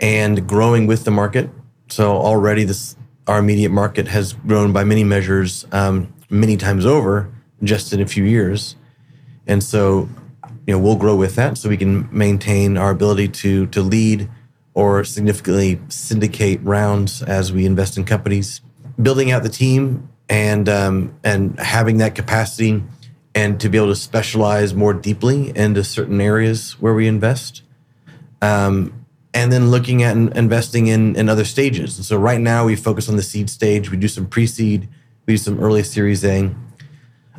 and 0.00 0.46
growing 0.46 0.86
with 0.86 1.04
the 1.04 1.10
market. 1.10 1.50
So 1.88 2.12
already, 2.12 2.64
this 2.64 2.96
our 3.26 3.38
immediate 3.38 3.70
market 3.70 4.08
has 4.08 4.32
grown 4.32 4.72
by 4.72 4.84
many 4.84 5.04
measures, 5.04 5.66
um, 5.72 6.12
many 6.30 6.56
times 6.56 6.86
over, 6.86 7.30
just 7.62 7.92
in 7.92 8.00
a 8.00 8.06
few 8.06 8.24
years. 8.24 8.76
And 9.46 9.62
so, 9.62 10.08
you 10.68 10.74
know, 10.74 10.80
we'll 10.80 10.96
grow 10.96 11.16
with 11.16 11.34
that, 11.36 11.56
so 11.56 11.70
we 11.70 11.78
can 11.78 12.06
maintain 12.12 12.76
our 12.76 12.90
ability 12.90 13.28
to 13.28 13.66
to 13.68 13.80
lead 13.80 14.28
or 14.74 15.02
significantly 15.02 15.80
syndicate 15.88 16.60
rounds 16.62 17.22
as 17.22 17.50
we 17.50 17.64
invest 17.64 17.96
in 17.96 18.04
companies. 18.04 18.60
Building 19.00 19.30
out 19.30 19.42
the 19.42 19.48
team 19.48 20.10
and 20.28 20.68
um, 20.68 21.18
and 21.24 21.58
having 21.58 21.96
that 21.98 22.14
capacity 22.14 22.84
and 23.34 23.58
to 23.60 23.70
be 23.70 23.78
able 23.78 23.88
to 23.88 23.96
specialize 23.96 24.74
more 24.74 24.92
deeply 24.92 25.56
into 25.56 25.82
certain 25.82 26.20
areas 26.20 26.72
where 26.80 26.92
we 26.92 27.08
invest. 27.08 27.62
Um, 28.42 29.06
and 29.32 29.50
then 29.50 29.70
looking 29.70 30.02
at 30.02 30.16
investing 30.16 30.88
in, 30.88 31.16
in 31.16 31.30
other 31.30 31.44
stages. 31.46 31.96
And 31.96 32.04
so 32.04 32.18
right 32.18 32.40
now 32.40 32.66
we 32.66 32.76
focus 32.76 33.08
on 33.08 33.16
the 33.16 33.22
seed 33.22 33.48
stage. 33.48 33.90
We 33.90 33.96
do 33.96 34.08
some 34.08 34.26
pre-seed, 34.26 34.86
we 35.24 35.34
do 35.34 35.38
some 35.38 35.60
early 35.60 35.82
Series 35.82 36.24
A. 36.26 36.54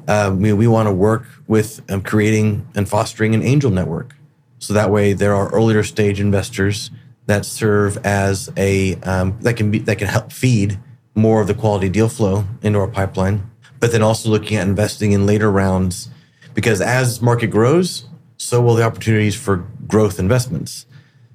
Um, 0.09 0.41
we, 0.41 0.51
we 0.51 0.67
want 0.67 0.87
to 0.87 0.93
work 0.93 1.25
with 1.47 1.81
um, 1.89 2.01
creating 2.01 2.67
and 2.75 2.89
fostering 2.89 3.33
an 3.33 3.43
angel 3.43 3.71
network. 3.71 4.15
So 4.57 4.73
that 4.73 4.89
way 4.89 5.13
there 5.13 5.33
are 5.33 5.49
earlier 5.49 5.83
stage 5.83 6.19
investors 6.19 6.91
that 7.27 7.45
serve 7.45 7.97
as 8.05 8.51
a 8.57 8.95
um, 9.01 9.37
that 9.41 9.55
can 9.55 9.71
be 9.71 9.79
that 9.79 9.97
can 9.97 10.07
help 10.07 10.33
feed 10.33 10.79
more 11.15 11.39
of 11.39 11.47
the 11.47 11.53
quality 11.53 11.87
deal 11.87 12.09
flow 12.09 12.45
into 12.61 12.79
our 12.79 12.87
pipeline 12.87 13.49
but 13.79 13.91
then 13.91 14.03
also 14.03 14.29
looking 14.29 14.57
at 14.57 14.67
investing 14.67 15.11
in 15.11 15.25
later 15.25 15.51
rounds 15.51 16.09
because 16.53 16.81
as 16.81 17.21
market 17.21 17.47
grows, 17.47 18.05
so 18.37 18.61
will 18.61 18.75
the 18.75 18.83
opportunities 18.83 19.35
for 19.35 19.65
growth 19.87 20.19
investments. 20.19 20.85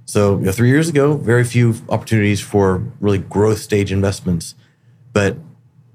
So, 0.07 0.39
you 0.39 0.45
know, 0.45 0.53
three 0.53 0.69
years 0.69 0.89
ago, 0.89 1.17
very 1.17 1.45
few 1.45 1.75
opportunities 1.89 2.41
for 2.41 2.83
really 3.01 3.19
growth 3.19 3.59
stage 3.59 3.91
investments. 3.91 4.55
But 5.13 5.37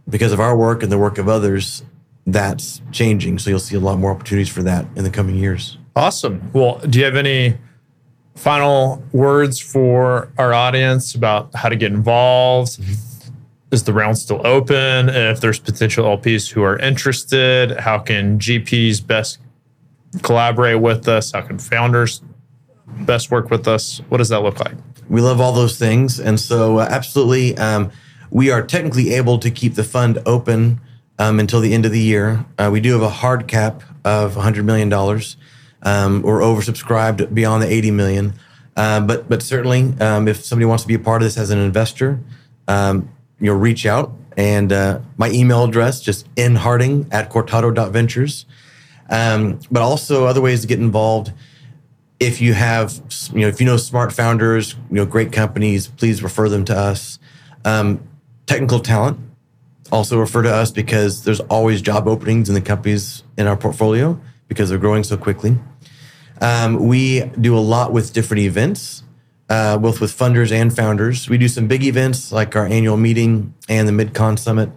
because 0.08 0.32
of 0.32 0.40
our 0.40 0.58
work 0.58 0.82
and 0.82 0.92
the 0.92 0.98
work 0.98 1.18
of 1.20 1.30
others, 1.30 1.84
that's 2.34 2.82
changing. 2.92 3.40
So 3.40 3.50
you'll 3.50 3.60
see 3.60 3.76
a 3.76 3.80
lot 3.80 4.00
more 4.00 4.12
opportunities 4.12 4.50
for 4.50 4.64
that 4.64 4.86
in 4.96 5.04
the 5.04 5.10
coming 5.10 5.36
years. 5.36 5.78
Awesome. 5.96 6.50
Well, 6.54 6.80
do 6.80 7.00
you 7.00 7.06
have 7.06 7.16
any 7.16 7.58
final 8.36 9.04
words 9.12 9.60
for 9.60 10.32
our 10.38 10.54
audience 10.54 11.16
about 11.16 11.54
how 11.56 11.70
to 11.70 11.76
get 11.76 11.92
involved? 11.92 12.80
Mm-hmm 12.80 13.06
is 13.72 13.84
the 13.84 13.94
round 13.94 14.18
still 14.18 14.46
open? 14.46 15.10
If 15.10 15.42
there's 15.42 15.60
potential 15.60 16.06
LPs 16.18 16.52
who 16.52 16.64
are 16.64 16.78
interested, 16.78 17.80
how 17.80 18.00
can 18.00 18.40
GPs 18.40 19.06
best 19.06 19.40
collaborate 20.22 20.82
with 20.82 21.08
us? 21.08 21.32
How 21.32 21.42
can 21.42 21.60
founders 21.60 22.22
best 23.02 23.30
work 23.32 23.50
with 23.50 23.68
us? 23.68 24.02
What 24.10 24.18
does 24.18 24.30
that 24.30 24.42
look 24.42 24.60
like? 24.60 24.76
We 25.08 25.22
love 25.22 25.40
all 25.40 25.54
those 25.54 25.78
things. 25.78 26.20
And 26.20 26.40
so, 26.40 26.80
uh, 26.80 26.88
absolutely, 26.90 27.58
um, 27.58 27.92
we 28.32 28.52
are 28.52 28.62
technically 28.62 29.14
able 29.14 29.40
to 29.40 29.50
keep 29.50 29.76
the 29.76 29.84
fund 29.84 30.20
open 30.26 30.82
um, 31.20 31.40
until 31.40 31.60
the 31.60 31.74
end 31.74 31.86
of 31.86 31.92
the 31.92 32.00
year. 32.00 32.46
Uh, 32.58 32.70
we 32.72 32.80
do 32.80 32.94
have 32.94 33.02
a 33.02 33.10
hard 33.10 33.48
cap 33.48 33.84
of 34.04 34.36
$100 34.36 34.64
million. 34.64 34.92
Um, 35.84 36.22
we're 36.22 36.40
oversubscribed 36.40 37.34
beyond 37.34 37.62
the 37.62 37.72
80 37.72 37.92
million. 37.92 38.34
Uh, 38.76 39.02
but 39.02 39.28
but 39.28 39.44
certainly, 39.44 39.94
um, 40.00 40.30
if 40.30 40.46
somebody 40.46 40.66
wants 40.66 40.84
to 40.84 40.88
be 40.88 40.94
a 40.94 41.00
part 41.00 41.22
of 41.22 41.26
this 41.26 41.38
as 41.38 41.50
an 41.50 41.60
investor, 41.60 42.20
um, 42.70 43.10
you'll 43.40 43.58
reach 43.58 43.86
out. 43.86 44.14
And 44.38 44.72
uh, 44.72 45.00
my 45.18 45.30
email 45.32 45.66
address, 45.66 46.00
just 46.00 46.34
nharding 46.36 47.06
at 47.12 47.30
cortado.ventures. 47.30 48.46
Um, 49.10 49.60
but 49.70 49.82
also 49.82 50.26
other 50.26 50.40
ways 50.40 50.62
to 50.62 50.68
get 50.68 50.80
involved. 50.80 51.34
If 52.22 52.40
you 52.40 52.54
have, 52.54 52.94
you 53.34 53.42
know, 53.42 53.48
if 53.48 53.60
you 53.60 53.66
know 53.66 53.76
smart 53.76 54.14
founders, 54.14 54.76
you 54.90 54.96
know, 54.96 55.06
great 55.06 55.34
companies, 55.34 55.88
please 55.88 56.24
refer 56.24 56.48
them 56.48 56.64
to 56.66 56.78
us. 56.78 57.20
Um, 57.66 58.08
technical 58.46 58.80
talent, 58.80 59.20
also 59.92 60.20
refer 60.20 60.44
to 60.44 60.54
us 60.54 60.72
because 60.72 61.24
there's 61.24 61.40
always 61.42 61.82
job 61.82 62.08
openings 62.08 62.50
in 62.50 62.56
the 62.56 62.62
companies 62.62 63.24
in 63.38 63.48
our 63.48 63.58
portfolio 63.58 64.20
because 64.48 64.70
they're 64.70 64.80
growing 64.80 65.04
so 65.04 65.18
quickly. 65.18 65.58
Um, 66.42 66.88
we 66.88 67.26
do 67.40 67.58
a 67.58 67.60
lot 67.60 67.92
with 67.92 68.14
different 68.14 68.44
events 68.44 69.04
uh, 69.50 69.78
both 69.78 70.00
with 70.00 70.16
funders 70.16 70.52
and 70.52 70.74
founders. 70.74 71.28
We 71.28 71.38
do 71.38 71.48
some 71.48 71.68
big 71.68 71.84
events 71.84 72.32
like 72.32 72.56
our 72.56 72.66
annual 72.66 72.98
meeting 72.98 73.56
and 73.68 73.88
the 73.88 73.92
MidCon 73.92 74.38
Summit, 74.38 74.70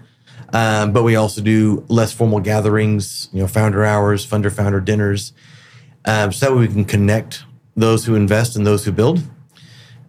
um, 0.53 0.93
but 0.93 1.03
we 1.03 1.15
also 1.15 1.43
do 1.43 1.85
less 1.89 2.13
formal 2.13 2.41
gatherings, 2.41 3.29
you 3.33 3.41
know, 3.41 3.47
founder 3.47 3.85
hours, 3.85 4.27
funder 4.27 4.51
founder 4.51 4.81
dinners, 4.81 5.33
um, 6.05 6.33
so 6.33 6.47
that 6.47 6.53
way 6.53 6.67
we 6.67 6.73
can 6.73 6.85
connect 6.85 7.45
those 7.77 8.07
who 8.07 8.15
invest 8.15 8.57
and 8.57 8.67
those 8.67 8.85
who 8.85 8.93
build. 8.93 9.23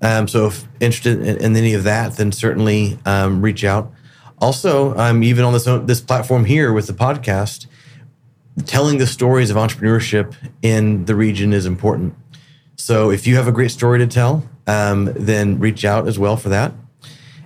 Um, 0.02 0.28
so 0.28 0.48
if 0.48 0.68
interested 0.80 1.22
in, 1.22 1.38
in, 1.38 1.56
any 1.56 1.74
of 1.74 1.84
that, 1.84 2.18
then 2.18 2.32
certainly 2.32 3.00
um, 3.06 3.42
reach 3.42 3.64
out. 3.64 3.94
Also, 4.40 4.96
I'm 4.96 5.24
even 5.24 5.46
on 5.46 5.54
this 5.54 5.66
this 5.86 6.02
platform 6.02 6.46
here 6.46 6.74
with 6.74 6.88
the 6.88 6.94
podcast, 6.94 7.68
telling 8.66 8.98
the 8.98 9.08
stories 9.08 9.50
of 9.50 9.58
entrepreneurship 9.58 10.36
in 10.62 11.06
the 11.06 11.16
region 11.16 11.54
is 11.54 11.66
important. 11.66 12.16
So 12.76 13.12
if 13.12 13.26
you 13.28 13.36
have 13.36 13.48
a 13.48 13.52
great 13.52 13.72
story 13.72 14.00
to 14.00 14.08
tell, 14.08 14.48
um, 14.68 15.12
then 15.16 15.60
reach 15.60 15.86
out 15.86 16.08
as 16.08 16.20
well 16.20 16.36
for 16.36 16.50
that. 16.50 16.74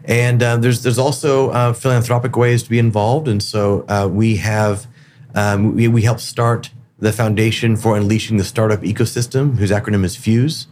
And 0.05 0.41
uh, 0.41 0.57
there's 0.57 0.83
there's 0.83 0.97
also 0.97 1.49
uh, 1.49 1.73
philanthropic 1.73 2.35
ways 2.37 2.63
to 2.63 2.69
be 2.69 2.79
involved, 2.79 3.27
and 3.27 3.43
so 3.43 3.85
uh, 3.89 4.07
we 4.09 4.37
have 4.37 4.87
um, 5.35 5.75
we, 5.75 5.87
we 5.87 6.01
help 6.03 6.19
start 6.19 6.71
the 6.97 7.11
foundation 7.11 7.75
for 7.75 7.95
unleashing 7.95 8.37
the 8.37 8.43
startup 8.43 8.81
ecosystem, 8.81 9.57
whose 9.57 9.69
acronym 9.69 10.03
is 10.03 10.15
Fuse, 10.15 10.67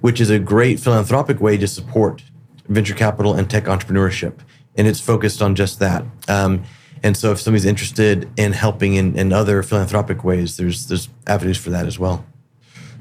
which 0.00 0.20
is 0.20 0.28
a 0.28 0.38
great 0.38 0.80
philanthropic 0.80 1.40
way 1.40 1.56
to 1.56 1.66
support 1.66 2.22
venture 2.68 2.94
capital 2.94 3.32
and 3.34 3.48
tech 3.48 3.64
entrepreneurship, 3.64 4.40
and 4.76 4.86
it's 4.86 5.00
focused 5.00 5.42
on 5.42 5.54
just 5.54 5.78
that. 5.78 6.04
Um, 6.28 6.64
and 7.02 7.16
so, 7.16 7.32
if 7.32 7.40
somebody's 7.40 7.66
interested 7.66 8.28
in 8.36 8.52
helping 8.52 8.94
in, 8.94 9.18
in 9.18 9.32
other 9.32 9.62
philanthropic 9.62 10.24
ways, 10.24 10.56
there's 10.56 10.86
there's 10.86 11.08
avenues 11.26 11.58
for 11.58 11.70
that 11.70 11.86
as 11.86 11.98
well. 11.98 12.24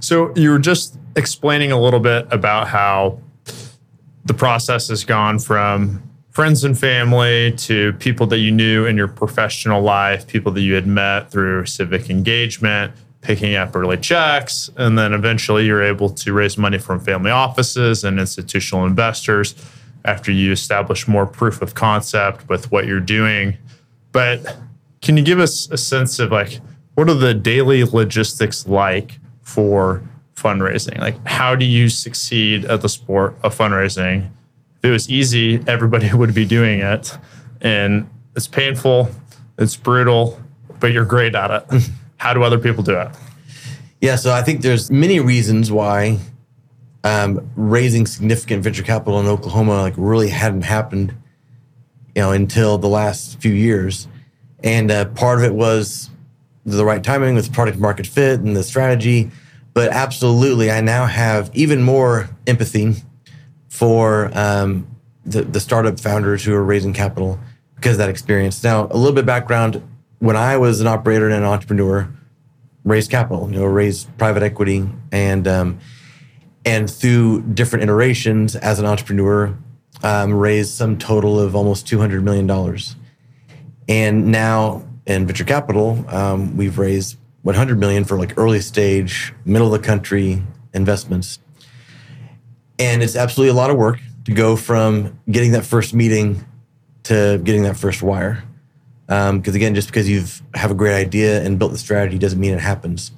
So 0.03 0.33
you 0.35 0.49
were 0.49 0.59
just 0.59 0.97
explaining 1.15 1.71
a 1.71 1.79
little 1.79 2.01
bit 2.01 2.27
about 2.29 2.67
how 2.67 3.19
the 4.25 4.33
process 4.33 4.89
has 4.89 5.05
gone 5.05 5.39
from 5.39 6.03
friends 6.31 6.65
and 6.65 6.77
family 6.77 7.53
to 7.53 7.93
people 7.93 8.27
that 8.27 8.39
you 8.39 8.51
knew 8.51 8.85
in 8.85 8.97
your 8.97 9.07
professional 9.07 9.81
life, 9.81 10.27
people 10.27 10.51
that 10.51 10.61
you 10.61 10.73
had 10.73 10.87
met 10.87 11.31
through 11.31 11.65
civic 11.67 12.09
engagement, 12.09 12.91
picking 13.21 13.55
up 13.55 13.73
early 13.77 13.95
checks, 13.95 14.69
and 14.75 14.97
then 14.97 15.13
eventually 15.13 15.65
you're 15.65 15.83
able 15.83 16.09
to 16.09 16.33
raise 16.33 16.57
money 16.57 16.77
from 16.77 16.99
family 16.99 17.31
offices 17.31 18.03
and 18.03 18.19
institutional 18.19 18.85
investors 18.85 19.55
after 20.05 20.31
you 20.31 20.51
establish 20.51 21.07
more 21.07 21.25
proof 21.25 21.61
of 21.61 21.75
concept 21.75 22.47
with 22.49 22.71
what 22.71 22.85
you're 22.85 22.99
doing. 22.99 23.57
But 24.11 24.57
can 25.01 25.17
you 25.17 25.23
give 25.23 25.39
us 25.39 25.69
a 25.71 25.77
sense 25.77 26.19
of 26.19 26.31
like 26.31 26.59
what 26.95 27.09
are 27.09 27.15
the 27.15 27.33
daily 27.33 27.83
logistics 27.83 28.67
like 28.67 29.19
for 29.41 30.03
fundraising? 30.35 30.99
Like, 30.99 31.25
how 31.25 31.55
do 31.55 31.65
you 31.65 31.89
succeed 31.89 32.65
at 32.65 32.81
the 32.81 32.89
sport 32.89 33.35
of 33.43 33.57
fundraising? 33.57 34.29
If 34.77 34.85
it 34.85 34.91
was 34.91 35.09
easy, 35.09 35.63
everybody 35.67 36.13
would 36.13 36.33
be 36.33 36.45
doing 36.45 36.79
it. 36.79 37.17
And 37.61 38.09
it's 38.35 38.47
painful, 38.47 39.09
it's 39.57 39.75
brutal, 39.75 40.39
but 40.79 40.91
you're 40.91 41.05
great 41.05 41.35
at 41.35 41.51
it. 41.51 41.67
Mm-hmm. 41.67 41.93
how 42.17 42.33
do 42.33 42.43
other 42.43 42.59
people 42.59 42.83
do 42.83 42.97
it? 42.99 43.09
Yeah, 44.01 44.17
so 44.17 44.33
I 44.33 44.41
think 44.41 44.61
there's 44.61 44.91
many 44.91 45.19
reasons 45.19 45.71
why 45.71 46.19
um, 47.03 47.49
raising 47.55 48.05
significant 48.05 48.63
venture 48.63 48.83
capital 48.83 49.19
in 49.19 49.27
Oklahoma 49.27 49.81
like 49.81 49.93
really 49.97 50.29
hadn't 50.29 50.63
happened, 50.63 51.13
you 52.15 52.21
know, 52.21 52.31
until 52.31 52.77
the 52.77 52.87
last 52.87 53.41
few 53.41 53.53
years. 53.53 54.07
And 54.63 54.89
uh, 54.89 55.05
part 55.05 55.39
of 55.39 55.43
it 55.43 55.53
was 55.53 56.09
the 56.65 56.85
right 56.85 57.03
timing 57.03 57.35
with 57.35 57.51
product 57.51 57.77
market 57.77 58.07
fit 58.07 58.39
and 58.39 58.55
the 58.55 58.63
strategy. 58.63 59.31
But 59.73 59.91
absolutely, 59.91 60.71
I 60.71 60.81
now 60.81 61.05
have 61.05 61.49
even 61.53 61.81
more 61.81 62.29
empathy 62.47 62.95
for 63.67 64.31
um, 64.37 64.87
the, 65.25 65.41
the 65.41 65.59
startup 65.59 65.99
founders 65.99 66.43
who 66.43 66.53
are 66.53 66.63
raising 66.63 66.93
capital 66.93 67.39
because 67.75 67.93
of 67.93 67.97
that 67.97 68.09
experience. 68.09 68.63
Now, 68.63 68.87
a 68.91 68.97
little 68.97 69.13
bit 69.13 69.25
background 69.25 69.81
when 70.19 70.37
I 70.37 70.57
was 70.57 70.79
an 70.79 70.87
operator 70.87 71.25
and 71.25 71.35
an 71.35 71.43
entrepreneur, 71.43 72.07
raised 72.85 73.11
capital, 73.11 73.49
you 73.51 73.59
know, 73.59 73.65
raised 73.65 74.15
private 74.17 74.43
equity, 74.43 74.87
and 75.11 75.47
um, 75.47 75.79
and 76.65 76.89
through 76.89 77.41
different 77.53 77.83
iterations 77.83 78.55
as 78.55 78.79
an 78.79 78.85
entrepreneur, 78.85 79.57
um, 80.03 80.33
raised 80.33 80.71
some 80.71 80.97
total 80.97 81.39
of 81.39 81.55
almost 81.55 81.87
two 81.87 81.99
hundred 81.99 82.23
million 82.23 82.47
dollars. 82.47 82.95
And 83.87 84.31
now 84.31 84.87
in 85.05 85.27
venture 85.27 85.43
capital, 85.43 86.05
um, 86.07 86.55
we've 86.55 86.77
raised 86.77 87.17
100 87.43 87.77
million 87.77 88.05
for 88.05 88.17
like 88.17 88.37
early 88.37 88.61
stage, 88.61 89.33
middle 89.45 89.73
of 89.73 89.81
the 89.81 89.85
country 89.85 90.41
investments. 90.73 91.39
And 92.79 93.03
it's 93.03 93.15
absolutely 93.15 93.51
a 93.51 93.55
lot 93.55 93.69
of 93.69 93.77
work 93.77 93.99
to 94.25 94.33
go 94.33 94.55
from 94.55 95.19
getting 95.29 95.51
that 95.51 95.65
first 95.65 95.93
meeting 95.93 96.43
to 97.03 97.39
getting 97.43 97.63
that 97.63 97.77
first 97.77 98.01
wire. 98.01 98.43
Because 99.07 99.29
um, 99.29 99.55
again, 99.55 99.75
just 99.75 99.89
because 99.89 100.09
you 100.09 100.23
have 100.55 100.71
a 100.71 100.73
great 100.73 100.95
idea 100.95 101.43
and 101.43 101.59
built 101.59 101.73
the 101.73 101.77
strategy 101.77 102.17
doesn't 102.17 102.39
mean 102.39 102.53
it 102.53 102.61
happens. 102.61 103.11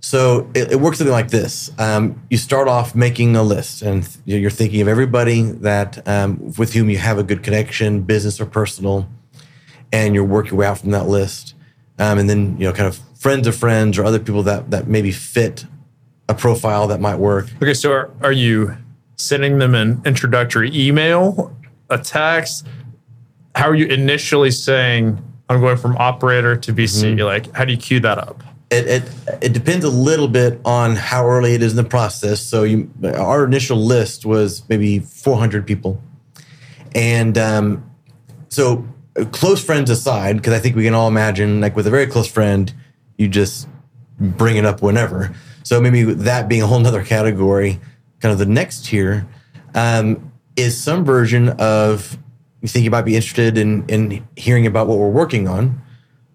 So 0.00 0.50
it, 0.54 0.72
it 0.72 0.80
works 0.80 0.98
something 0.98 1.12
like 1.12 1.30
this: 1.30 1.70
um, 1.78 2.22
you 2.30 2.36
start 2.36 2.68
off 2.68 2.94
making 2.94 3.36
a 3.36 3.42
list, 3.42 3.82
and 3.82 4.08
you're 4.24 4.50
thinking 4.50 4.80
of 4.80 4.88
everybody 4.88 5.42
that 5.42 6.06
um, 6.06 6.52
with 6.56 6.72
whom 6.72 6.88
you 6.88 6.98
have 6.98 7.18
a 7.18 7.22
good 7.22 7.42
connection, 7.42 8.02
business 8.02 8.40
or 8.40 8.46
personal, 8.46 9.08
and 9.92 10.14
you 10.14 10.24
work 10.24 10.50
your 10.50 10.56
way 10.56 10.66
out 10.66 10.78
from 10.78 10.90
that 10.90 11.08
list. 11.08 11.54
Um, 11.98 12.18
and 12.18 12.30
then, 12.30 12.56
you 12.58 12.64
know, 12.64 12.72
kind 12.72 12.86
of 12.86 12.98
friends 13.18 13.46
of 13.46 13.56
friends 13.56 13.98
or 13.98 14.04
other 14.04 14.18
people 14.18 14.42
that, 14.44 14.70
that 14.70 14.86
maybe 14.86 15.10
fit 15.10 15.66
a 16.28 16.34
profile 16.34 16.86
that 16.88 17.00
might 17.00 17.16
work. 17.16 17.46
Okay. 17.56 17.74
So 17.74 17.90
are, 17.90 18.10
are 18.22 18.32
you 18.32 18.76
sending 19.16 19.58
them 19.58 19.74
an 19.74 20.00
introductory 20.04 20.70
email, 20.72 21.56
a 21.90 21.98
text? 21.98 22.66
How 23.54 23.68
are 23.68 23.74
you 23.74 23.86
initially 23.86 24.52
saying, 24.52 25.22
I'm 25.48 25.60
going 25.60 25.76
from 25.76 25.96
operator 25.96 26.54
to 26.56 26.72
VC? 26.72 27.16
Mm-hmm. 27.16 27.24
Like, 27.24 27.52
how 27.54 27.64
do 27.64 27.72
you 27.72 27.78
cue 27.78 27.98
that 28.00 28.18
up? 28.18 28.42
It, 28.70 28.86
it, 28.86 29.02
it 29.40 29.52
depends 29.54 29.84
a 29.84 29.90
little 29.90 30.28
bit 30.28 30.60
on 30.64 30.94
how 30.94 31.26
early 31.26 31.54
it 31.54 31.62
is 31.62 31.72
in 31.72 31.76
the 31.76 31.88
process. 31.88 32.42
So 32.42 32.64
you, 32.64 32.90
our 33.02 33.44
initial 33.44 33.78
list 33.78 34.26
was 34.26 34.62
maybe 34.68 34.98
400 34.98 35.66
people, 35.66 36.02
and 36.94 37.38
um, 37.38 37.90
so 38.48 38.86
close 39.32 39.64
friends 39.64 39.90
aside, 39.90 40.36
because 40.36 40.52
I 40.52 40.58
think 40.58 40.76
we 40.76 40.84
can 40.84 40.94
all 40.94 41.08
imagine, 41.08 41.60
like 41.60 41.76
with 41.76 41.86
a 41.86 41.90
very 41.90 42.06
close 42.06 42.30
friend, 42.30 42.72
you 43.16 43.28
just 43.28 43.68
bring 44.20 44.56
it 44.56 44.64
up 44.64 44.82
whenever. 44.82 45.34
So 45.62 45.80
maybe 45.80 46.02
that 46.02 46.48
being 46.48 46.62
a 46.62 46.66
whole 46.66 46.80
nother 46.80 47.04
category, 47.04 47.80
kind 48.20 48.32
of 48.32 48.38
the 48.38 48.46
next 48.46 48.86
tier, 48.86 49.26
um, 49.74 50.32
is 50.56 50.76
some 50.80 51.04
version 51.04 51.50
of 51.50 52.18
you 52.60 52.68
think 52.68 52.84
you 52.84 52.90
might 52.90 53.02
be 53.02 53.14
interested 53.14 53.56
in 53.56 53.84
in 53.88 54.26
hearing 54.36 54.66
about 54.66 54.86
what 54.86 54.98
we're 54.98 55.08
working 55.08 55.46
on. 55.46 55.80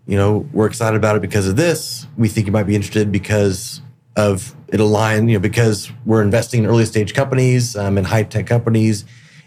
You 0.06 0.18
know, 0.18 0.48
we're 0.52 0.68
excited 0.68 0.98
about 0.98 1.16
it 1.16 1.22
because 1.22 1.48
of 1.48 1.56
this. 1.56 2.08
We 2.18 2.28
think 2.28 2.46
you 2.46 2.52
might 2.52 2.64
be 2.64 2.76
interested 2.76 3.12
because 3.12 3.82
of 4.16 4.56
it 4.68 4.80
align, 4.80 5.30
you 5.30 5.38
know, 5.38 5.42
because 5.42 5.92
we're 6.06 6.22
investing 6.22 6.64
in 6.64 6.70
early 6.70 6.86
stage 6.86 7.14
companies 7.14 7.76
um, 7.76 7.98
and 7.98 8.06
high 8.06 8.24
tech 8.24 8.48
companies 8.48 9.06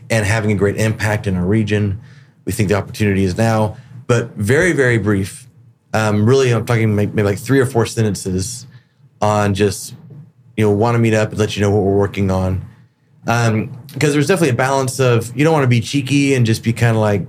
and 0.09 0.25
having 0.25 0.51
a 0.51 0.55
great 0.55 0.77
impact 0.77 1.27
in 1.27 1.37
our 1.37 1.45
region 1.45 2.01
we 2.47 2.53
think 2.53 2.71
the 2.71 2.77
opportunity 2.77 3.25
is 3.25 3.37
now. 3.37 3.77
But 4.07 4.31
very, 4.37 4.73
very 4.73 4.97
brief. 4.97 5.47
Um, 5.93 6.27
really, 6.27 6.51
I'm 6.53 6.65
talking 6.65 6.95
maybe 6.95 7.23
like 7.23 7.39
three 7.39 7.61
or 7.61 7.67
four 7.67 7.85
sentences 7.85 8.67
on 9.21 9.53
just, 9.53 9.95
you 10.57 10.65
know, 10.65 10.71
want 10.71 10.95
to 10.95 10.99
meet 10.99 11.13
up 11.13 11.31
and 11.31 11.39
let 11.39 11.57
you 11.57 11.61
know 11.61 11.71
what 11.71 11.83
we're 11.83 11.97
working 11.97 12.31
on. 12.31 12.65
Um, 13.27 13.77
because 13.93 14.13
there's 14.13 14.29
definitely 14.29 14.51
a 14.51 14.57
balance 14.57 15.01
of 15.01 15.37
you 15.37 15.43
don't 15.43 15.53
want 15.53 15.65
to 15.65 15.69
be 15.69 15.81
cheeky 15.81 16.35
and 16.35 16.47
just 16.47 16.63
be 16.63 16.73
kind 16.73 16.97
of 16.97 17.03
like, 17.03 17.27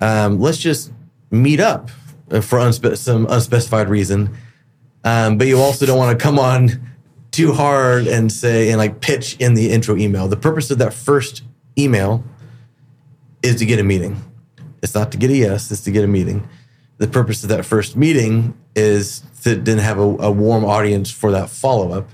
um, 0.00 0.38
let's 0.38 0.58
just 0.58 0.92
meet 1.30 1.58
up 1.58 1.90
for 2.30 2.58
unspe- 2.58 2.96
some 2.96 3.26
unspecified 3.28 3.88
reason. 3.88 4.36
Um, 5.04 5.36
but 5.38 5.46
you 5.46 5.58
also 5.58 5.86
don't 5.86 5.98
want 5.98 6.18
to 6.18 6.22
come 6.22 6.38
on 6.38 6.90
too 7.30 7.52
hard 7.52 8.06
and 8.06 8.30
say 8.30 8.70
and 8.70 8.78
like 8.78 9.00
pitch 9.00 9.36
in 9.38 9.54
the 9.54 9.70
intro 9.70 9.96
email. 9.96 10.28
The 10.28 10.36
purpose 10.36 10.70
of 10.70 10.78
that 10.78 10.94
first 10.94 11.42
email 11.78 12.24
is 13.42 13.56
to 13.56 13.66
get 13.66 13.78
a 13.78 13.82
meeting. 13.82 14.22
It's 14.82 14.94
not 14.94 15.12
to 15.12 15.18
get 15.18 15.30
a 15.30 15.36
yes, 15.36 15.70
it's 15.70 15.82
to 15.82 15.90
get 15.90 16.04
a 16.04 16.06
meeting. 16.06 16.48
The 16.98 17.08
purpose 17.08 17.42
of 17.42 17.48
that 17.48 17.64
first 17.64 17.96
meeting 17.96 18.56
is 18.76 19.22
to 19.42 19.56
then 19.56 19.78
have 19.78 19.98
a, 19.98 20.02
a 20.02 20.30
warm 20.30 20.64
audience 20.64 21.10
for 21.10 21.32
that 21.32 21.50
follow 21.50 21.92
up. 21.92 22.08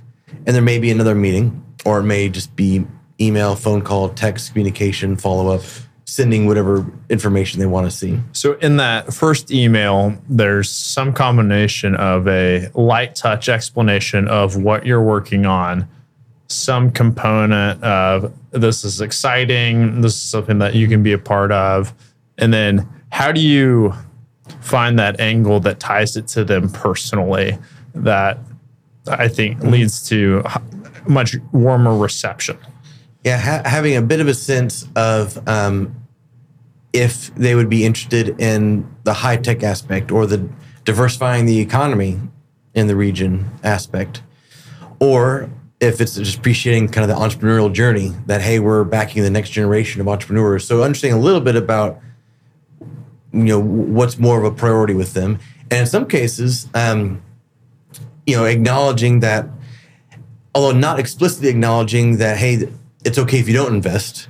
And 0.46 0.54
there 0.54 0.62
may 0.62 0.78
be 0.78 0.90
another 0.90 1.14
meeting, 1.14 1.64
or 1.84 2.00
it 2.00 2.04
may 2.04 2.28
just 2.28 2.56
be 2.56 2.86
email, 3.20 3.54
phone 3.56 3.82
call, 3.82 4.08
text 4.08 4.52
communication, 4.52 5.16
follow 5.16 5.52
up, 5.52 5.62
sending 6.04 6.46
whatever 6.46 6.84
information 7.08 7.60
they 7.60 7.66
want 7.66 7.88
to 7.88 7.96
see. 7.96 8.18
So 8.32 8.54
in 8.54 8.76
that 8.78 9.12
first 9.14 9.50
email, 9.50 10.16
there's 10.28 10.70
some 10.70 11.12
combination 11.12 11.94
of 11.96 12.26
a 12.26 12.68
light 12.74 13.14
touch 13.14 13.48
explanation 13.48 14.26
of 14.28 14.56
what 14.56 14.84
you're 14.84 15.02
working 15.02 15.46
on, 15.46 15.88
some 16.48 16.90
component 16.90 17.82
of 17.84 18.34
this 18.50 18.82
is 18.82 19.00
exciting, 19.00 20.00
this 20.00 20.14
is 20.14 20.20
something 20.20 20.58
that 20.58 20.74
you 20.74 20.88
can 20.88 21.02
be 21.02 21.12
a 21.12 21.18
part 21.18 21.52
of, 21.52 21.94
and 22.38 22.52
then 22.52 22.88
how 23.12 23.30
do 23.30 23.40
you 23.40 23.94
find 24.60 24.98
that 24.98 25.20
angle 25.20 25.60
that 25.60 25.78
ties 25.78 26.16
it 26.16 26.26
to 26.28 26.44
them 26.44 26.68
personally 26.70 27.56
that 27.94 28.38
I 29.06 29.28
think 29.28 29.62
leads 29.62 30.06
to 30.08 30.42
much 31.06 31.36
warmer 31.52 31.96
reception. 31.96 32.58
Yeah, 33.24 33.38
ha- 33.38 33.68
having 33.68 33.96
a 33.96 34.02
bit 34.02 34.20
of 34.20 34.28
a 34.28 34.34
sense 34.34 34.88
of 34.96 35.46
um, 35.48 35.94
if 36.92 37.34
they 37.34 37.54
would 37.54 37.68
be 37.68 37.84
interested 37.84 38.40
in 38.40 38.88
the 39.04 39.12
high 39.12 39.36
tech 39.36 39.62
aspect 39.62 40.10
or 40.10 40.26
the 40.26 40.48
diversifying 40.84 41.44
the 41.44 41.58
economy 41.58 42.18
in 42.74 42.86
the 42.86 42.96
region 42.96 43.50
aspect, 43.62 44.22
or 45.00 45.50
if 45.80 46.00
it's 46.00 46.14
just 46.14 46.38
appreciating 46.38 46.88
kind 46.88 47.10
of 47.10 47.16
the 47.16 47.22
entrepreneurial 47.22 47.72
journey 47.72 48.12
that 48.26 48.40
hey, 48.40 48.58
we're 48.58 48.84
backing 48.84 49.22
the 49.22 49.30
next 49.30 49.50
generation 49.50 50.00
of 50.00 50.08
entrepreneurs. 50.08 50.66
So 50.66 50.82
understanding 50.82 51.18
a 51.18 51.22
little 51.22 51.40
bit 51.40 51.56
about 51.56 52.00
you 53.32 53.44
know 53.44 53.60
what's 53.60 54.18
more 54.18 54.38
of 54.38 54.44
a 54.44 54.54
priority 54.54 54.94
with 54.94 55.14
them, 55.14 55.38
and 55.70 55.80
in 55.80 55.86
some 55.86 56.06
cases, 56.06 56.68
um, 56.74 57.22
you 58.26 58.36
know, 58.36 58.44
acknowledging 58.44 59.20
that, 59.20 59.48
although 60.54 60.76
not 60.76 60.98
explicitly 60.98 61.48
acknowledging 61.48 62.18
that 62.18 62.38
hey, 62.38 62.68
it's 63.04 63.18
okay 63.18 63.38
if 63.38 63.48
you 63.48 63.54
don't 63.54 63.74
invest 63.74 64.28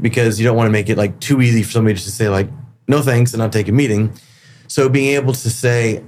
because 0.00 0.38
you 0.40 0.46
don't 0.46 0.56
want 0.56 0.66
to 0.66 0.72
make 0.72 0.88
it 0.88 0.96
like 0.96 1.18
too 1.20 1.40
easy 1.42 1.62
for 1.62 1.70
somebody 1.70 1.94
just 1.94 2.06
to 2.06 2.12
say 2.12 2.28
like 2.28 2.48
no 2.88 3.02
thanks 3.02 3.32
and 3.32 3.38
not 3.38 3.52
take 3.52 3.68
a 3.68 3.72
meeting. 3.72 4.12
So 4.68 4.88
being 4.88 5.14
able 5.14 5.32
to 5.32 5.50
say, 5.50 6.02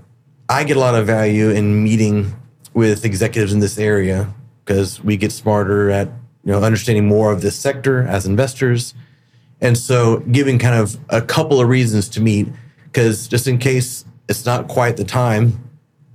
I 0.49 0.65
get 0.65 0.77
a 0.77 0.81
lot 0.81 0.95
of 0.95 1.07
value 1.07 1.51
in 1.51 1.85
meeting 1.85 2.35
with 2.73 3.05
executives 3.05 3.53
in 3.53 3.61
this 3.61 3.79
area 3.79 4.33
because 4.65 5.03
we 5.03 5.17
get 5.17 5.33
smarter 5.33 5.91
at 5.91 6.09
you 6.45 6.53
know 6.53 6.63
understanding 6.63 7.07
more 7.07 7.33
of 7.33 7.43
this 7.43 7.57
sector 7.59 8.03
as 8.03 8.27
investors. 8.27 8.95
And 9.61 9.79
so 9.79 10.19
giving 10.31 10.59
kind 10.59 10.75
of 10.75 10.99
a 11.09 11.23
couple 11.23 11.61
of 11.61 11.69
reasons 11.69 12.09
to 12.11 12.21
meet, 12.21 12.49
because 12.85 13.29
just 13.29 13.47
in 13.47 13.59
case 13.59 14.05
it's 14.29 14.45
not 14.45 14.69
quite 14.69 14.97
the 14.97 15.05
time 15.05 15.71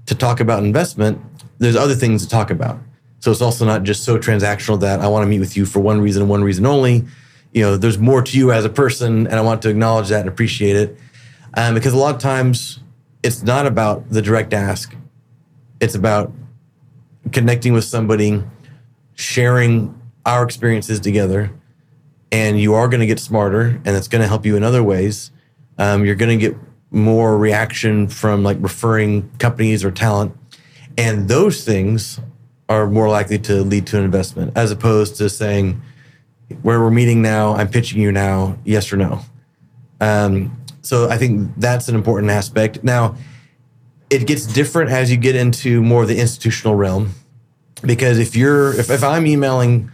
to 0.06 0.16
talk 0.16 0.40
about 0.40 0.64
investment, 0.64 1.20
there's 1.58 1.76
other 1.76 1.96
things 1.96 2.24
to 2.24 2.30
talk 2.30 2.52
about. 2.52 2.80
So 3.20 3.32
it's 3.32 3.42
also 3.42 3.66
not 3.66 3.84
just 3.84 4.04
so 4.04 4.18
transactional 4.18 4.80
that 4.80 5.02
I 5.02 5.08
want 5.08 5.24
to 5.24 5.28
meet 5.28 5.40
with 5.40 5.58
you 5.58 5.66
for 5.66 5.80
one 5.80 6.02
reason 6.02 6.22
and 6.22 6.30
one 6.30 6.44
reason 6.44 6.66
only. 6.66 7.06
You 7.54 7.64
know, 7.64 7.78
there's 7.78 7.98
more 7.98 8.22
to 8.22 8.38
you 8.38 8.52
as 8.52 8.64
a 8.64 8.70
person, 8.70 9.28
and 9.28 9.36
I 9.36 9.42
want 9.42 9.62
to 9.64 9.70
acknowledge 9.70 10.10
that 10.10 10.22
and 10.22 10.30
appreciate 10.30 10.76
it. 10.76 10.98
Um, 11.56 11.74
because 11.74 11.94
a 11.94 11.98
lot 11.98 12.16
of 12.16 12.22
times 12.22 12.80
it's 13.24 13.44
not 13.44 13.66
about 13.66 14.10
the 14.10 14.22
direct 14.22 14.54
ask, 14.54 14.96
it's 15.82 15.96
about 15.96 16.32
connecting 17.32 17.74
with 17.74 17.84
somebody, 17.84 18.44
sharing 19.16 20.00
our 20.26 20.44
experiences 20.44 21.00
together, 21.00 21.52
and 22.32 22.60
you 22.60 22.74
are 22.76 22.88
going 22.88 23.00
to 23.02 23.08
get 23.08 23.20
smarter, 23.20 23.82
and 23.84 23.88
it's 23.88 24.08
going 24.08 24.22
to 24.22 24.28
help 24.28 24.46
you 24.46 24.56
in 24.56 24.64
other 24.64 24.84
ways. 24.84 25.32
Um, 25.78 26.06
you're 26.06 26.16
going 26.16 26.38
to 26.38 26.50
get 26.50 26.58
more 26.92 27.38
reaction 27.38 28.08
from 28.08 28.44
like 28.44 28.58
referring 28.62 29.30
companies 29.40 29.84
or 29.84 29.92
talent, 29.92 30.38
and 30.98 31.28
those 31.28 31.66
things 31.66 32.20
are 32.70 32.88
more 32.88 33.10
likely 33.10 33.40
to 33.40 33.64
lead 33.64 33.88
to 33.88 33.98
an 33.98 34.06
investment 34.06 34.54
as 34.56 34.72
opposed 34.72 35.16
to 35.18 35.28
saying, 35.28 35.82
where 36.62 36.80
we're 36.80 36.92
meeting 36.92 37.22
now, 37.22 37.56
I'm 37.56 37.68
pitching 37.68 38.00
you 38.02 38.12
now, 38.12 38.58
yes 38.64 38.94
or 38.94 38.98
no. 38.98 39.22
Um, 40.00 40.56
so 40.82 41.10
I 41.10 41.18
think 41.18 41.52
that's 41.58 41.90
an 41.90 41.96
important 41.96 42.32
aspect. 42.32 42.84
Now, 42.84 43.16
it 44.10 44.26
gets 44.26 44.46
different 44.46 44.92
as 44.92 45.12
you 45.12 45.18
get 45.18 45.36
into 45.36 45.82
more 45.82 46.04
of 46.04 46.08
the 46.08 46.20
institutional 46.20 46.76
realm, 46.76 47.12
because 47.84 48.18
if 48.18 48.36
you're 48.36 48.74
if, 48.74 48.90
if 48.90 49.04
I'm 49.04 49.28
emailing 49.28 49.92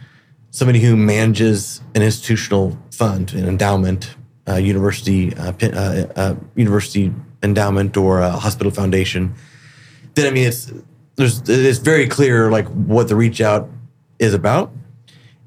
somebody 0.50 0.80
who 0.80 0.96
manages 0.96 1.82
an 1.94 2.02
institutional 2.02 2.78
fund, 2.90 3.34
an 3.34 3.46
endowment, 3.46 4.14
uh, 4.48 4.54
university, 4.54 5.34
university 6.54 7.12
endowment, 7.42 7.96
or 7.96 8.20
a 8.20 8.30
hospital 8.30 8.72
foundation, 8.72 9.34
then 10.14 10.26
I 10.26 10.30
mean 10.30 10.48
it's 10.48 10.72
there's 11.16 11.48
it's 11.48 11.78
very 11.78 12.06
clear 12.06 12.50
like 12.50 12.66
what 12.68 13.08
the 13.08 13.16
reach 13.16 13.40
out 13.40 13.68
is 14.18 14.34
about. 14.34 14.72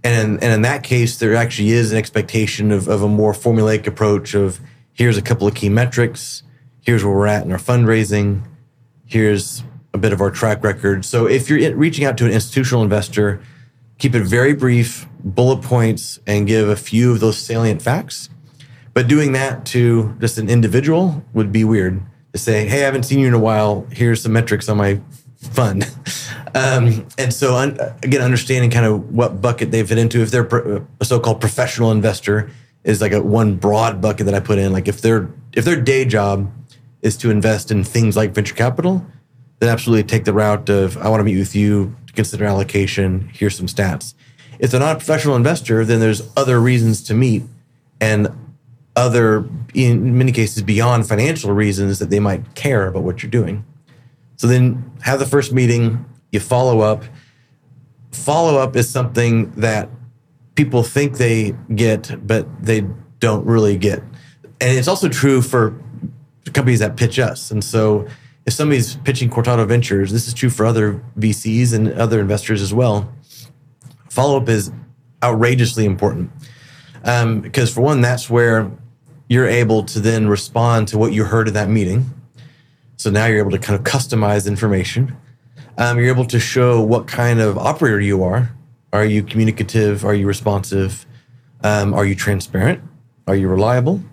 And 0.04 0.38
in, 0.38 0.44
and 0.44 0.54
in 0.54 0.62
that 0.64 0.84
case, 0.84 1.18
there 1.18 1.36
actually 1.36 1.72
is 1.72 1.92
an 1.92 1.98
expectation 1.98 2.72
of, 2.72 2.88
of 2.88 3.04
a 3.04 3.08
more 3.08 3.34
formulaic 3.34 3.86
approach 3.86 4.34
of 4.34 4.60
here's 4.94 5.18
a 5.18 5.22
couple 5.22 5.48
of 5.48 5.56
key 5.56 5.70
metrics, 5.70 6.44
here's 6.82 7.04
where 7.04 7.14
we're 7.14 7.28
at 7.28 7.44
in 7.44 7.52
our 7.52 7.58
fundraising, 7.58 8.44
here's 9.06 9.64
a 9.94 9.98
bit 9.98 10.14
of 10.14 10.22
our 10.22 10.32
track 10.32 10.64
record. 10.64 11.04
So 11.04 11.28
if 11.28 11.50
you're 11.50 11.76
reaching 11.76 12.06
out 12.06 12.18
to 12.20 12.26
an 12.26 12.32
institutional 12.32 12.84
investor, 12.84 13.42
keep 13.98 14.16
it 14.16 14.24
very 14.24 14.54
brief, 14.54 15.08
bullet 15.24 15.62
points, 15.62 16.20
and 16.26 16.48
give 16.48 16.70
a 16.70 16.76
few 16.76 17.12
of 17.12 17.20
those 17.20 17.38
salient 17.38 17.82
facts. 17.82 18.30
But 18.94 19.08
doing 19.08 19.34
that 19.34 19.66
to 19.68 20.16
just 20.20 20.38
an 20.38 20.50
individual 20.50 21.24
would 21.34 21.52
be 21.52 21.64
weird 21.64 22.02
to 22.34 22.40
say, 22.40 22.68
hey, 22.68 22.82
I 22.82 22.86
haven't 22.86 23.04
seen 23.04 23.20
you 23.20 23.28
in 23.28 23.34
a 23.34 23.40
while. 23.40 23.88
Here's 23.92 24.22
some 24.22 24.34
metrics 24.34 24.70
on 24.70 24.78
my 24.78 25.02
fun. 25.40 25.84
Um, 26.56 27.08
and 27.18 27.34
so, 27.34 27.56
un, 27.56 27.78
again, 28.04 28.22
understanding 28.22 28.72
kind 28.72 28.86
of 28.86 29.14
what 29.14 29.42
bucket 29.42 29.72
they 29.72 29.84
fit 29.84 29.98
into. 29.98 30.22
If 30.22 30.32
they're 30.32 30.46
a 31.00 31.06
so-called 31.06 31.40
professional 31.40 31.92
investor, 31.92 32.50
is 32.84 33.02
like 33.02 33.12
a 33.12 33.22
one 33.22 33.56
broad 33.56 34.02
bucket 34.02 34.26
that 34.26 34.36
I 34.36 34.40
put 34.40 34.58
in. 34.58 34.72
Like 34.72 34.88
if 34.88 35.02
their 35.02 35.30
if 35.54 35.66
their 35.66 35.80
day 35.80 36.06
job 36.06 36.52
is 37.02 37.18
to 37.18 37.32
invest 37.32 37.72
in 37.72 37.84
things 37.84 38.16
like 38.16 38.32
venture 38.32 38.56
capital, 38.56 39.06
then 39.60 39.70
absolutely 39.70 40.04
take 40.04 40.26
the 40.26 40.34
route 40.34 40.70
of 40.70 40.98
I 40.98 41.10
want 41.10 41.20
to 41.20 41.24
meet 41.24 41.38
with 41.38 41.56
you 41.56 41.96
to 42.08 42.14
consider 42.14 42.46
allocation. 42.46 43.30
Here's 43.34 43.56
some 43.56 43.68
stats. 43.68 44.14
If 44.60 44.72
they're 44.72 44.80
not 44.80 44.98
a 44.98 45.00
professional 45.00 45.36
investor, 45.36 45.86
then 45.86 46.00
there's 46.00 46.22
other 46.36 46.60
reasons 46.60 47.02
to 47.04 47.14
meet, 47.14 47.44
and 48.02 48.28
other, 48.96 49.48
in 49.74 50.18
many 50.18 50.34
cases, 50.34 50.64
beyond 50.64 51.08
financial 51.08 51.54
reasons 51.54 52.00
that 52.00 52.10
they 52.10 52.20
might 52.20 52.56
care 52.56 52.88
about 52.88 53.04
what 53.04 53.24
you're 53.24 53.30
doing. 53.30 53.64
So 54.40 54.48
then 54.48 54.90
have 55.02 55.20
the 55.20 55.26
first 55.26 55.52
meeting, 55.52 56.06
you 56.32 56.40
follow 56.40 56.80
up. 56.80 57.04
Follow 58.14 58.58
up 58.58 58.78
is 58.78 58.90
something 58.90 59.52
that 59.52 59.90
people 60.56 60.82
think 60.82 61.18
they 61.18 61.54
get, 61.76 62.26
but 62.26 62.48
they 62.64 62.86
don't 63.20 63.46
really 63.46 63.78
get. 63.78 64.00
And 64.62 64.78
it's 64.78 64.88
also 64.88 65.10
true 65.10 65.42
for 65.42 65.78
companies 66.54 66.80
that 66.80 66.96
pitch 66.96 67.20
us. 67.20 67.52
And 67.52 67.62
so 67.62 68.08
if 68.46 68.54
somebody's 68.54 68.96
pitching 68.96 69.30
Cortado 69.30 69.68
Ventures, 69.68 70.14
this 70.14 70.26
is 70.26 70.34
true 70.34 70.50
for 70.50 70.66
other 70.66 71.04
VCs 71.18 71.74
and 71.74 71.92
other 71.92 72.22
investors 72.22 72.62
as 72.62 72.74
well. 72.74 73.14
Follow 74.08 74.38
up 74.38 74.48
is 74.48 74.72
outrageously 75.22 75.84
important. 75.84 76.32
Um, 77.04 77.42
because 77.42 77.74
for 77.74 77.82
one, 77.82 78.00
that's 78.00 78.30
where 78.30 78.72
you're 79.28 79.50
able 79.50 79.84
to 79.84 80.00
then 80.00 80.30
respond 80.30 80.88
to 80.88 80.98
what 80.98 81.12
you 81.12 81.26
heard 81.26 81.50
at 81.50 81.56
that 81.56 81.68
meeting 81.68 82.10
so 83.00 83.10
now 83.10 83.28
you're 83.28 83.40
able 83.40 83.52
to 83.52 83.58
kind 83.58 83.80
of 83.80 83.86
customize 83.86 84.46
information. 84.46 85.16
Um, 85.78 85.98
you're 85.98 86.10
able 86.10 86.26
to 86.26 86.40
show 86.40 86.82
what 86.82 87.08
kind 87.08 87.40
of 87.40 87.58
operator 87.58 88.02
you 88.02 88.24
are. 88.24 88.54
Are 88.92 89.06
you 89.06 89.24
communicative? 89.24 90.04
Are 90.04 90.14
you 90.14 90.28
responsive? 90.28 91.06
Um, 91.64 91.94
are 91.94 92.06
you 92.06 92.14
transparent? 92.14 92.84
Are 93.26 93.38
you 93.38 93.48
reliable? 93.48 94.04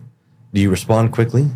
Do 0.55 0.61
you 0.61 0.71
respond 0.71 1.11
quickly? 1.11 1.51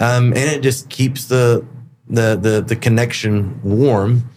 Um, 0.00 0.32
and 0.32 0.38
it 0.38 0.60
just 0.60 0.90
keeps 0.90 1.26
the, 1.26 1.64
the 2.08 2.36
the 2.36 2.60
the 2.60 2.76
connection 2.76 3.60
warm 3.62 4.28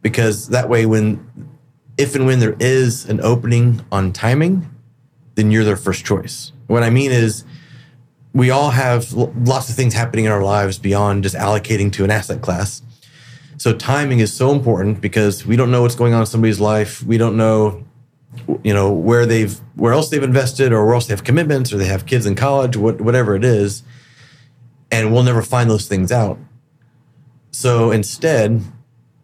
because 0.00 0.48
that 0.48 0.70
way 0.70 0.86
when 0.86 1.52
if 1.98 2.14
and 2.14 2.24
when 2.24 2.40
there 2.40 2.56
is 2.58 3.04
an 3.04 3.20
opening 3.20 3.84
on 3.92 4.12
timing, 4.14 4.68
then 5.34 5.50
you're 5.50 5.64
their 5.64 5.76
first 5.76 6.06
choice. 6.06 6.52
What 6.66 6.82
I 6.82 6.88
mean 6.88 7.10
is 7.10 7.44
we 8.32 8.50
all 8.50 8.70
have 8.70 9.12
lots 9.12 9.68
of 9.68 9.74
things 9.74 9.94
happening 9.94 10.26
in 10.26 10.30
our 10.30 10.42
lives 10.42 10.78
beyond 10.78 11.22
just 11.22 11.34
allocating 11.34 11.92
to 11.92 12.04
an 12.04 12.10
asset 12.10 12.42
class. 12.42 12.82
So 13.56 13.74
timing 13.74 14.20
is 14.20 14.32
so 14.32 14.52
important 14.52 15.00
because 15.00 15.44
we 15.44 15.56
don't 15.56 15.70
know 15.70 15.82
what's 15.82 15.96
going 15.96 16.14
on 16.14 16.20
in 16.20 16.26
somebody's 16.26 16.60
life. 16.60 17.02
We 17.02 17.18
don't 17.18 17.36
know 17.36 17.84
you 18.62 18.74
know 18.74 18.92
where 18.92 19.26
they've 19.26 19.58
where 19.74 19.92
else 19.92 20.10
they've 20.10 20.22
invested 20.22 20.72
or 20.72 20.84
where 20.84 20.94
else 20.94 21.06
they 21.06 21.12
have 21.12 21.24
commitments 21.24 21.72
or 21.72 21.78
they 21.78 21.86
have 21.86 22.06
kids 22.06 22.26
in 22.26 22.34
college 22.34 22.76
what, 22.76 23.00
whatever 23.00 23.34
it 23.34 23.44
is 23.44 23.82
and 24.90 25.12
we'll 25.12 25.22
never 25.22 25.42
find 25.42 25.68
those 25.70 25.86
things 25.86 26.12
out 26.12 26.38
so 27.50 27.90
instead 27.90 28.62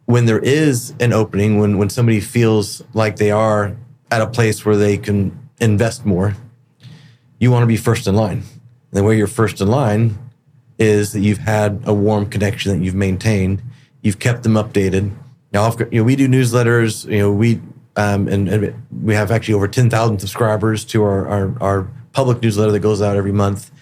when 0.06 0.26
there 0.26 0.38
is 0.38 0.94
an 1.00 1.12
opening 1.12 1.58
when 1.58 1.78
when 1.78 1.90
somebody 1.90 2.20
feels 2.20 2.82
like 2.92 3.16
they 3.16 3.30
are 3.30 3.76
at 4.10 4.20
a 4.20 4.26
place 4.26 4.64
where 4.64 4.76
they 4.76 4.96
can 4.96 5.48
invest 5.60 6.04
more 6.04 6.34
you 7.38 7.50
want 7.50 7.62
to 7.62 7.66
be 7.66 7.76
first 7.76 8.06
in 8.06 8.14
line 8.14 8.42
the 8.94 9.02
way 9.02 9.16
you're 9.16 9.26
first 9.26 9.60
in 9.60 9.68
line 9.68 10.18
is 10.78 11.12
that 11.12 11.20
you've 11.20 11.38
had 11.38 11.82
a 11.84 11.92
warm 11.92 12.26
connection 12.26 12.72
that 12.72 12.84
you've 12.84 12.94
maintained 12.94 13.62
you've 14.02 14.18
kept 14.18 14.42
them 14.42 14.54
updated 14.54 15.12
now 15.52 15.70
you 15.90 16.00
know, 16.00 16.04
we 16.04 16.16
do 16.16 16.26
newsletters 16.26 17.08
you 17.10 17.18
know 17.18 17.30
we 17.30 17.60
um, 17.96 18.28
and, 18.28 18.48
and, 18.48 18.86
we 19.02 19.14
have 19.14 19.30
actually 19.30 19.54
over 19.54 19.68
10,000 19.68 20.18
subscribers 20.18 20.84
to 20.86 21.02
our, 21.02 21.28
our, 21.28 21.62
our, 21.62 21.88
public 22.12 22.40
newsletter 22.40 22.70
that 22.70 22.78
goes 22.78 23.02
out 23.02 23.16
every 23.16 23.32
month. 23.32 23.72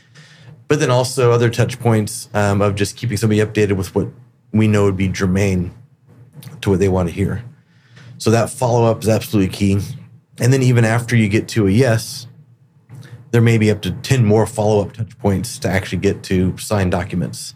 But 0.66 0.80
then 0.80 0.90
also 0.90 1.32
other 1.32 1.50
touch 1.50 1.78
points 1.78 2.30
um, 2.32 2.62
of 2.62 2.74
just 2.74 2.96
keeping 2.96 3.18
somebody 3.18 3.40
updated 3.40 3.76
with 3.76 3.94
what 3.94 4.08
we 4.52 4.66
know 4.66 4.84
would 4.84 4.96
be 4.96 5.08
germane 5.08 5.70
to 6.62 6.70
what 6.70 6.78
they 6.78 6.88
want 6.88 7.10
to 7.10 7.14
hear. 7.14 7.44
So 8.16 8.30
that 8.30 8.48
follow 8.48 8.90
up 8.90 9.02
is 9.02 9.08
absolutely 9.10 9.54
key. 9.54 9.80
And 10.40 10.50
then 10.50 10.62
even 10.62 10.86
after 10.86 11.14
you 11.14 11.28
get 11.28 11.46
to 11.48 11.66
a 11.66 11.70
yes, 11.70 12.26
there 13.32 13.40
may 13.40 13.58
be 13.58 13.70
up 13.70 13.82
to 13.82 13.90
10 13.90 14.24
more 14.24 14.46
follow 14.46 14.82
up 14.82 14.92
touch 14.92 15.18
points 15.18 15.58
to 15.58 15.68
actually 15.68 15.98
get 15.98 16.22
to 16.24 16.56
signed 16.58 16.92
documents. 16.92 17.54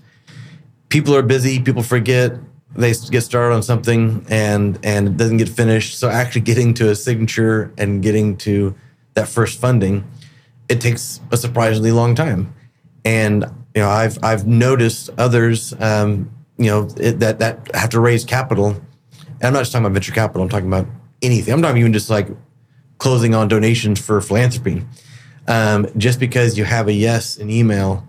People 0.88 1.14
are 1.14 1.22
busy, 1.22 1.60
people 1.60 1.82
forget, 1.82 2.32
they 2.74 2.92
get 3.10 3.22
started 3.22 3.54
on 3.54 3.62
something 3.62 4.26
and 4.28 4.78
and 4.82 5.08
it 5.08 5.16
doesn't 5.16 5.36
get 5.36 5.48
finished. 5.48 5.98
So 5.98 6.08
actually 6.08 6.42
getting 6.42 6.74
to 6.74 6.90
a 6.90 6.94
signature 6.94 7.72
and 7.78 8.02
getting 8.02 8.36
to 8.38 8.74
that 9.14 9.28
first 9.28 9.60
funding, 9.60 10.04
it 10.68 10.80
takes 10.80 11.20
a 11.30 11.36
surprisingly 11.36 11.92
long 11.92 12.14
time. 12.14 12.54
And 13.04 13.44
you 13.74 13.82
know, 13.82 13.88
I've 13.88 14.18
I've 14.22 14.46
noticed 14.46 15.10
others, 15.18 15.74
um, 15.80 16.30
you 16.58 16.66
know, 16.66 16.88
it, 16.96 17.20
that 17.20 17.38
that 17.38 17.74
have 17.74 17.90
to 17.90 18.00
raise 18.00 18.24
capital. 18.24 18.68
And 18.68 19.44
I'm 19.44 19.52
not 19.52 19.60
just 19.60 19.72
talking 19.72 19.84
about 19.84 19.94
venture 19.94 20.12
capital. 20.12 20.42
I'm 20.42 20.48
talking 20.48 20.68
about 20.68 20.86
anything. 21.22 21.52
I'm 21.52 21.62
talking 21.62 21.78
even 21.78 21.92
just 21.92 22.10
like 22.10 22.28
closing 22.98 23.34
on 23.34 23.48
donations 23.48 24.00
for 24.00 24.20
philanthropy. 24.20 24.84
Um, 25.48 25.86
just 25.96 26.18
because 26.18 26.58
you 26.58 26.64
have 26.64 26.88
a 26.88 26.92
yes 26.92 27.36
in 27.36 27.50
email 27.50 28.06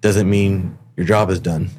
doesn't 0.00 0.28
mean 0.28 0.76
your 0.96 1.06
job 1.06 1.30
is 1.30 1.38
done. 1.40 1.70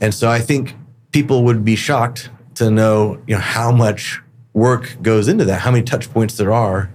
And 0.00 0.12
so 0.12 0.28
I 0.28 0.40
think 0.40 0.74
people 1.12 1.44
would 1.44 1.64
be 1.64 1.76
shocked 1.76 2.30
to 2.56 2.70
know, 2.70 3.22
you 3.26 3.34
know, 3.34 3.40
how 3.40 3.70
much 3.70 4.20
work 4.52 4.96
goes 5.00 5.28
into 5.28 5.44
that, 5.44 5.60
how 5.60 5.70
many 5.70 5.84
touch 5.84 6.12
points 6.12 6.36
there 6.36 6.52
are 6.52 6.90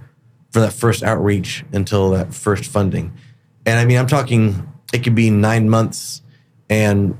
for 0.51 0.59
that 0.59 0.73
first 0.73 1.03
outreach 1.03 1.63
until 1.71 2.11
that 2.11 2.33
first 2.33 2.65
funding. 2.65 3.13
And 3.65 3.79
I 3.79 3.85
mean, 3.85 3.97
I'm 3.97 4.07
talking, 4.07 4.67
it 4.93 5.03
could 5.03 5.15
be 5.15 5.29
nine 5.29 5.69
months 5.69 6.21
and 6.69 7.17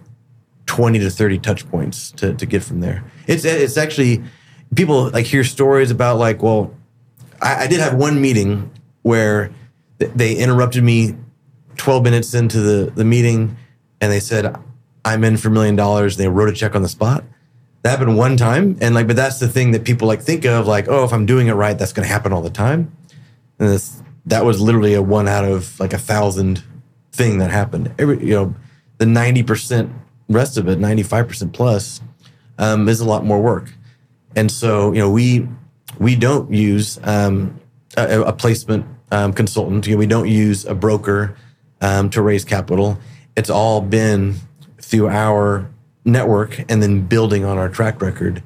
20 0.65 0.99
to 0.99 1.09
30 1.09 1.39
touch 1.39 1.69
points 1.69 2.11
to, 2.11 2.33
to 2.33 2.45
get 2.45 2.63
from 2.63 2.81
there. 2.81 3.03
It's, 3.27 3.45
it's 3.45 3.77
actually, 3.77 4.23
people 4.75 5.09
like 5.09 5.25
hear 5.25 5.43
stories 5.43 5.91
about 5.91 6.17
like, 6.17 6.43
well, 6.43 6.75
I, 7.41 7.63
I 7.63 7.67
did 7.67 7.79
have 7.79 7.95
one 7.95 8.21
meeting 8.21 8.71
where 9.01 9.51
they 9.97 10.35
interrupted 10.35 10.83
me 10.83 11.15
12 11.77 12.03
minutes 12.03 12.33
into 12.33 12.59
the, 12.59 12.91
the 12.91 13.05
meeting 13.05 13.57
and 14.01 14.11
they 14.11 14.19
said, 14.19 14.55
I'm 15.05 15.23
in 15.23 15.37
for 15.37 15.49
a 15.49 15.51
million 15.51 15.75
dollars. 15.75 16.17
They 16.17 16.27
wrote 16.27 16.49
a 16.49 16.53
check 16.53 16.75
on 16.75 16.81
the 16.81 16.89
spot. 16.89 17.23
That 17.83 17.91
happened 17.91 18.17
one 18.17 18.37
time. 18.37 18.77
And 18.81 18.95
like, 18.95 19.07
but 19.07 19.15
that's 19.15 19.39
the 19.39 19.47
thing 19.47 19.71
that 19.71 19.83
people 19.83 20.07
like 20.07 20.21
think 20.21 20.45
of 20.45 20.67
like, 20.67 20.87
oh, 20.87 21.03
if 21.03 21.11
I'm 21.11 21.25
doing 21.25 21.47
it 21.47 21.53
right, 21.53 21.77
that's 21.77 21.93
going 21.93 22.07
to 22.07 22.11
happen 22.11 22.31
all 22.31 22.41
the 22.41 22.49
time. 22.49 22.95
And 23.59 23.69
this, 23.69 24.01
that 24.25 24.45
was 24.45 24.61
literally 24.61 24.93
a 24.93 25.01
one 25.01 25.27
out 25.27 25.43
of 25.43 25.79
like 25.79 25.93
a 25.93 25.97
thousand 25.97 26.63
thing 27.11 27.39
that 27.39 27.51
happened. 27.51 27.93
Every, 27.99 28.19
you 28.25 28.33
know, 28.33 28.55
the 28.97 29.05
90% 29.05 29.91
rest 30.29 30.57
of 30.57 30.67
it, 30.67 30.79
95% 30.79 31.51
plus, 31.51 32.01
um, 32.57 32.87
is 32.87 32.99
a 32.99 33.05
lot 33.05 33.25
more 33.25 33.41
work. 33.41 33.73
And 34.35 34.49
so, 34.51 34.93
you 34.93 34.99
know, 34.99 35.09
we, 35.09 35.47
we 35.99 36.15
don't 36.15 36.51
use 36.51 36.99
um, 37.03 37.59
a, 37.97 38.21
a, 38.21 38.33
placement 38.33 38.85
um, 39.13 39.31
consultant. 39.31 39.85
You 39.85 39.93
know, 39.93 39.99
we 39.99 40.07
don't 40.07 40.27
use 40.27 40.65
a 40.65 40.73
broker 40.73 41.35
um, 41.81 42.09
to 42.09 42.21
raise 42.21 42.43
capital. 42.43 42.97
It's 43.37 43.49
all 43.49 43.79
been 43.79 44.35
through 44.81 45.09
our 45.09 45.69
network 46.03 46.59
and 46.69 46.81
then 46.81 47.05
building 47.05 47.45
on 47.45 47.57
our 47.57 47.69
track 47.69 48.01
record 48.01 48.43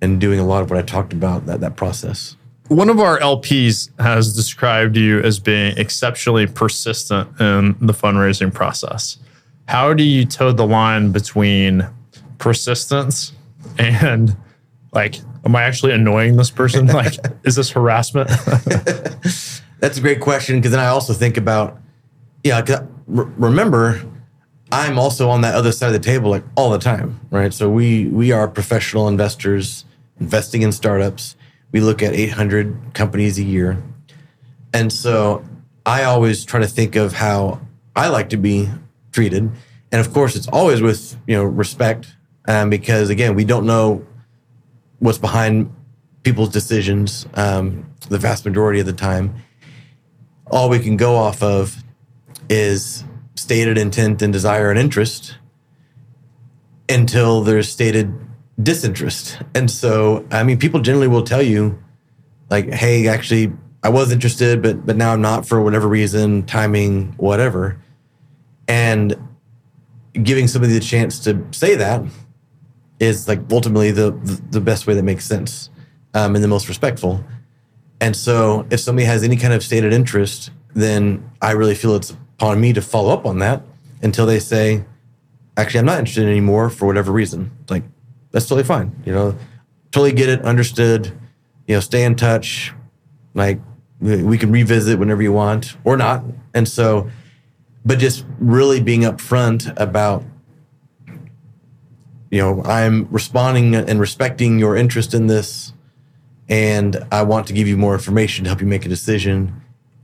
and 0.00 0.20
doing 0.20 0.38
a 0.38 0.46
lot 0.46 0.62
of 0.62 0.70
what 0.70 0.78
I 0.78 0.82
talked 0.82 1.12
about 1.12 1.46
that 1.46 1.60
that 1.60 1.76
process. 1.76 2.36
One 2.68 2.88
of 2.88 2.98
our 2.98 3.18
LPs 3.18 3.90
has 4.00 4.34
described 4.34 4.96
you 4.96 5.20
as 5.20 5.38
being 5.38 5.76
exceptionally 5.76 6.46
persistent 6.46 7.28
in 7.38 7.76
the 7.80 7.92
fundraising 7.92 8.54
process. 8.54 9.18
How 9.66 9.92
do 9.92 10.02
you 10.02 10.24
toe 10.24 10.52
the 10.52 10.66
line 10.66 11.12
between 11.12 11.86
persistence 12.38 13.32
and 13.78 14.36
like 14.92 15.16
am 15.44 15.56
I 15.56 15.64
actually 15.64 15.92
annoying 15.92 16.36
this 16.36 16.50
person? 16.50 16.86
Like 16.86 17.16
is 17.44 17.56
this 17.56 17.70
harassment? 17.70 18.30
That's 19.84 19.98
a 19.98 20.00
great 20.00 20.20
question 20.20 20.56
because 20.56 20.70
then 20.70 20.80
I 20.80 20.86
also 20.86 21.12
think 21.12 21.36
about 21.36 21.78
yeah, 22.42 22.86
remember 23.06 24.02
I'm 24.72 24.98
also 24.98 25.28
on 25.28 25.42
that 25.42 25.54
other 25.54 25.72
side 25.72 25.88
of 25.88 25.92
the 25.92 25.98
table 25.98 26.30
like 26.30 26.42
all 26.56 26.70
the 26.70 26.78
time, 26.78 27.20
right? 27.30 27.52
So 27.52 27.68
we 27.68 28.06
we 28.06 28.32
are 28.32 28.48
professional 28.48 29.08
investors 29.08 29.84
investing 30.18 30.62
in 30.62 30.72
startups. 30.72 31.36
We 31.72 31.80
look 31.80 32.02
at 32.02 32.14
800 32.14 32.94
companies 32.94 33.38
a 33.38 33.42
year. 33.42 33.76
And 34.72 34.90
so 34.90 35.44
I 35.84 36.04
always 36.04 36.46
try 36.46 36.60
to 36.60 36.66
think 36.66 36.96
of 36.96 37.12
how 37.12 37.60
I 37.94 38.08
like 38.08 38.30
to 38.30 38.38
be 38.38 38.70
treated. 39.12 39.50
And 39.92 40.00
of 40.00 40.14
course, 40.14 40.34
it's 40.34 40.48
always 40.48 40.80
with, 40.80 41.14
you 41.26 41.36
know, 41.36 41.44
respect 41.44 42.16
um, 42.48 42.70
because 42.70 43.10
again, 43.10 43.34
we 43.34 43.44
don't 43.44 43.66
know 43.66 44.02
what's 45.00 45.18
behind 45.18 45.70
people's 46.22 46.48
decisions 46.48 47.26
um, 47.34 47.84
the 48.08 48.16
vast 48.16 48.46
majority 48.46 48.80
of 48.80 48.86
the 48.86 48.94
time. 48.94 49.34
All 50.50 50.68
we 50.68 50.78
can 50.78 50.96
go 50.96 51.16
off 51.16 51.42
of 51.42 51.82
is 52.48 53.04
stated 53.34 53.78
intent 53.78 54.22
and 54.22 54.32
desire 54.32 54.70
and 54.70 54.78
interest 54.78 55.36
until 56.88 57.42
there's 57.42 57.68
stated 57.68 58.12
disinterest. 58.62 59.38
And 59.54 59.70
so, 59.70 60.26
I 60.30 60.42
mean, 60.42 60.58
people 60.58 60.80
generally 60.80 61.08
will 61.08 61.24
tell 61.24 61.42
you, 61.42 61.82
like, 62.50 62.70
hey, 62.70 63.08
actually, 63.08 63.52
I 63.82 63.88
was 63.88 64.12
interested, 64.12 64.62
but 64.62 64.86
but 64.86 64.96
now 64.96 65.12
I'm 65.12 65.20
not 65.20 65.46
for 65.46 65.62
whatever 65.62 65.88
reason, 65.88 66.44
timing, 66.44 67.14
whatever. 67.16 67.80
And 68.68 69.16
giving 70.22 70.46
somebody 70.46 70.72
the 70.72 70.80
chance 70.80 71.18
to 71.20 71.44
say 71.50 71.74
that 71.74 72.02
is 73.00 73.28
like 73.28 73.40
ultimately 73.50 73.90
the 73.90 74.12
the 74.50 74.60
best 74.60 74.86
way 74.86 74.94
that 74.94 75.02
makes 75.02 75.24
sense 75.24 75.70
um, 76.14 76.34
and 76.34 76.44
the 76.44 76.48
most 76.48 76.68
respectful. 76.68 77.24
And 78.00 78.16
so, 78.16 78.66
if 78.70 78.80
somebody 78.80 79.06
has 79.06 79.22
any 79.22 79.36
kind 79.36 79.52
of 79.52 79.62
stated 79.62 79.92
interest, 79.92 80.50
then 80.74 81.30
I 81.40 81.52
really 81.52 81.74
feel 81.74 81.94
it's 81.94 82.10
upon 82.10 82.60
me 82.60 82.72
to 82.72 82.82
follow 82.82 83.12
up 83.12 83.24
on 83.26 83.38
that 83.38 83.62
until 84.02 84.26
they 84.26 84.40
say, 84.40 84.84
actually, 85.56 85.80
I'm 85.80 85.86
not 85.86 85.98
interested 85.98 86.26
anymore 86.26 86.70
for 86.70 86.86
whatever 86.86 87.12
reason. 87.12 87.50
Like, 87.70 87.84
that's 88.32 88.46
totally 88.46 88.64
fine. 88.64 89.02
You 89.06 89.12
know, 89.12 89.38
totally 89.92 90.12
get 90.12 90.28
it, 90.28 90.42
understood. 90.42 91.06
You 91.66 91.76
know, 91.76 91.80
stay 91.80 92.04
in 92.04 92.16
touch. 92.16 92.72
Like, 93.34 93.60
we 94.00 94.36
can 94.36 94.50
revisit 94.50 94.98
whenever 94.98 95.22
you 95.22 95.32
want 95.32 95.76
or 95.84 95.96
not. 95.96 96.24
And 96.52 96.68
so, 96.68 97.10
but 97.84 97.98
just 97.98 98.24
really 98.38 98.80
being 98.80 99.02
upfront 99.02 99.72
about, 99.78 100.24
you 102.30 102.40
know, 102.40 102.62
I'm 102.64 103.06
responding 103.10 103.74
and 103.74 104.00
respecting 104.00 104.58
your 104.58 104.76
interest 104.76 105.14
in 105.14 105.26
this. 105.26 105.73
And 106.48 106.96
I 107.10 107.22
want 107.22 107.46
to 107.48 107.52
give 107.52 107.66
you 107.66 107.76
more 107.76 107.94
information 107.94 108.44
to 108.44 108.50
help 108.50 108.60
you 108.60 108.66
make 108.66 108.84
a 108.84 108.88
decision 108.88 109.62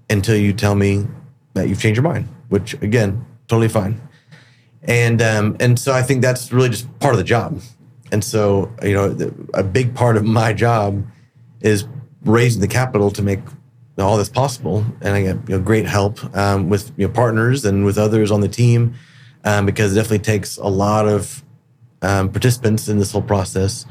until 0.09 0.37
you 0.37 0.53
tell 0.53 0.75
me 0.75 1.07
that 1.55 1.69
you've 1.69 1.81
changed 1.81 2.01
your 2.01 2.11
mind, 2.11 2.29
which 2.49 2.75
again, 2.75 3.25
totally 3.49 3.69
fine. 3.69 4.01
And 4.83 5.21
um, 5.21 5.57
and 5.61 5.79
so 5.79 5.93
I 5.93 6.03
think 6.03 6.23
that's 6.23 6.53
really 6.53 6.71
just 6.71 6.99
part 7.01 7.15
of 7.15 7.19
the 7.19 7.25
job. 7.25 7.61
And 8.11 8.25
so 8.25 8.73
you 8.83 8.95
know, 8.95 9.33
a 9.55 9.63
big 9.63 9.95
part 9.95 10.17
of 10.17 10.25
my 10.25 10.53
job 10.53 11.07
is 11.61 11.87
raising 12.25 12.61
the 12.61 12.69
capital 12.69 13.11
to 13.11 13.23
make 13.23 13.41
all 13.99 14.17
this 14.17 14.29
possible. 14.29 14.85
And 15.01 15.15
I 15.15 15.23
get 15.23 15.37
you 15.49 15.57
know, 15.57 15.61
great 15.61 15.87
help 15.87 16.23
um, 16.37 16.69
with 16.69 16.93
you 16.97 17.07
know, 17.07 17.13
partners 17.13 17.65
and 17.65 17.85
with 17.85 17.99
others 17.99 18.31
on 18.31 18.41
the 18.41 18.49
team 18.49 18.95
um, 19.45 19.67
because 19.67 19.93
it 19.93 19.97
definitely 19.97 20.21
takes 20.21 20.57
a 20.57 20.67
lot 20.67 21.07
of 21.07 21.45
um, 22.03 22.31
participants 22.31 22.89
in 22.89 22.99
this 22.99 23.13
whole 23.13 23.23
process. 23.23 23.87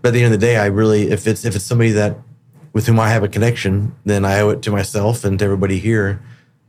But 0.00 0.08
at 0.08 0.14
the 0.14 0.22
end 0.22 0.32
of 0.32 0.40
the 0.40 0.46
day, 0.46 0.56
I 0.56 0.66
really, 0.66 1.10
if 1.10 1.26
it's 1.26 1.44
if 1.44 1.56
it's 1.56 1.64
somebody 1.64 1.92
that 1.92 2.16
with 2.72 2.86
whom 2.86 3.00
I 3.00 3.08
have 3.10 3.22
a 3.22 3.28
connection, 3.28 3.94
then 4.04 4.24
I 4.24 4.40
owe 4.40 4.50
it 4.50 4.62
to 4.62 4.70
myself 4.70 5.24
and 5.24 5.38
to 5.38 5.44
everybody 5.44 5.78
here 5.78 6.20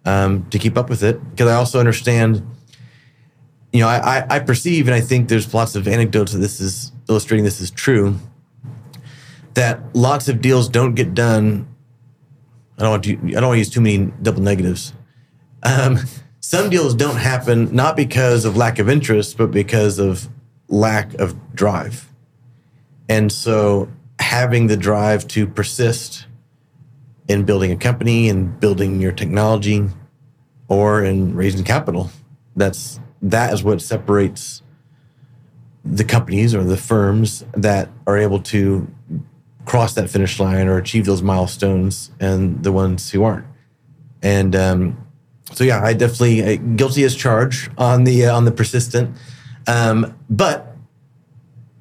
um, 0.05 0.49
to 0.49 0.59
keep 0.59 0.77
up 0.77 0.89
with 0.89 1.03
it 1.03 1.17
because 1.32 1.47
I 1.49 1.55
also 1.55 1.80
understand. 1.80 2.45
You 3.71 3.82
know, 3.82 3.88
I, 3.88 4.25
I 4.27 4.39
perceive, 4.39 4.88
and 4.88 4.95
I 4.95 4.99
think 4.99 5.30
there's 5.30 5.53
lots 5.53 5.75
of 5.75 5.88
anecdotes 5.88 6.32
that 6.32 6.39
this 6.39 6.59
is 6.59 6.91
illustrating 7.07 7.45
this 7.45 7.61
is 7.61 7.69
true. 7.69 8.15
That 9.53 9.80
lots 9.95 10.27
of 10.27 10.41
deals 10.41 10.67
don't 10.69 10.95
get 10.95 11.13
done 11.13 11.67
I 12.80 12.84
don't 12.84 12.91
want 12.91 13.03
to. 13.03 13.11
I 13.11 13.32
don't 13.32 13.47
want 13.47 13.55
to 13.55 13.59
use 13.59 13.69
too 13.69 13.82
many 13.82 14.11
double 14.21 14.41
negatives. 14.41 14.93
Um, 15.63 15.99
some 16.39 16.69
deals 16.69 16.95
don't 16.95 17.17
happen 17.17 17.75
not 17.75 17.97
because 17.97 18.45
of 18.45 18.55
lack 18.55 18.80
of 18.80 18.89
interest, 18.89 19.38
but 19.38 19.51
because 19.51 19.99
of 19.99 20.30
lack 20.69 21.13
of 21.15 21.36
drive. 21.53 22.09
And 23.10 23.32
so, 23.32 23.89
having 24.20 24.68
the 24.68 24.78
drive 24.78 25.28
to 25.30 25.47
persist 25.47 26.28
in 27.28 27.43
building 27.43 27.72
a 27.72 27.76
company 27.76 28.30
and 28.30 28.60
building 28.60 29.01
your 29.01 29.12
technology, 29.12 29.88
or 30.68 31.03
in 31.03 31.36
raising 31.36 31.66
capital, 31.66 32.12
that's 32.55 32.99
that 33.22 33.51
is 33.53 33.64
what 33.64 33.82
separates 33.82 34.62
the 35.84 36.03
companies 36.03 36.53
or 36.53 36.64
the 36.64 36.78
firms 36.78 37.43
that 37.53 37.89
are 38.05 38.18
able 38.18 38.39
to 38.39 38.88
cross 39.66 39.93
that 39.93 40.10
finish 40.10 40.39
line 40.39 40.68
or 40.68 40.78
achieve 40.78 41.05
those 41.05 41.22
milestones 41.22 42.12
and 42.20 42.64
the 42.64 42.72
ones 42.72 43.10
who 43.12 43.24
aren't. 43.24 43.45
And 44.22 44.55
um, 44.55 45.07
so, 45.53 45.64
yeah, 45.64 45.82
I 45.84 45.93
definitely 45.93 46.43
uh, 46.43 46.57
guilty 46.76 47.03
as 47.03 47.16
charged 47.16 47.72
on 47.78 48.03
the 48.03 48.26
uh, 48.26 48.36
on 48.36 48.45
the 48.45 48.51
persistent. 48.51 49.16
Um, 49.68 50.18
but 50.30 50.68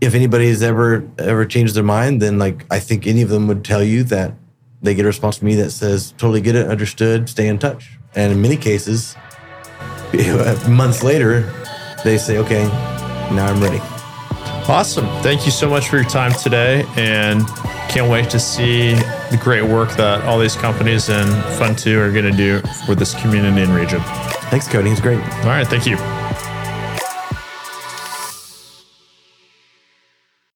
if 0.01 0.15
anybody's 0.15 0.63
ever 0.63 1.09
ever 1.19 1.45
changed 1.45 1.75
their 1.75 1.83
mind, 1.85 2.23
then 2.23 2.39
like 2.39 2.65
I 2.71 2.79
think 2.79 3.07
any 3.07 3.23
of 3.23 3.29
them 3.29 3.49
would 3.49 3.65
tell 3.65 3.83
you 3.83 4.05
that 4.05 4.35
they 4.83 4.95
get 4.95 5.05
a 5.05 5.09
response 5.09 5.39
from 5.39 5.47
me 5.47 5.55
that 5.57 5.71
says, 5.71 6.13
"Totally 6.19 6.41
get 6.41 6.55
it, 6.55 6.69
understood, 6.69 7.29
stay 7.29 7.49
in 7.49 7.59
touch." 7.59 7.99
And 8.15 8.33
in 8.33 8.41
many 8.41 8.57
cases, 8.57 9.17
months 10.69 11.03
later, 11.03 11.53
they 12.05 12.19
say, 12.19 12.39
"Okay, 12.39 12.65
now 13.33 13.47
I'm 13.47 13.61
ready." 13.61 13.81
Awesome. 14.69 15.07
Thank 15.23 15.47
you 15.47 15.51
so 15.51 15.69
much 15.69 15.89
for 15.89 15.97
your 15.97 16.05
time 16.05 16.33
today 16.33 16.85
and 16.97 17.47
can't 17.89 18.11
wait 18.11 18.29
to 18.29 18.39
see 18.39 18.93
the 19.31 19.39
great 19.41 19.63
work 19.63 19.91
that 19.93 20.23
all 20.25 20.39
these 20.39 20.55
companies 20.55 21.09
and 21.09 21.31
Fund2 21.59 21.97
are 21.97 22.13
going 22.13 22.31
to 22.31 22.37
do 22.37 22.61
for 22.85 22.95
this 22.95 23.15
community 23.15 23.63
and 23.63 23.75
region. 23.75 24.01
Thanks, 24.51 24.69
Cody. 24.69 24.91
It's 24.91 25.01
great. 25.01 25.21
All 25.21 25.47
right. 25.47 25.67
Thank 25.67 25.87
you. 25.87 25.97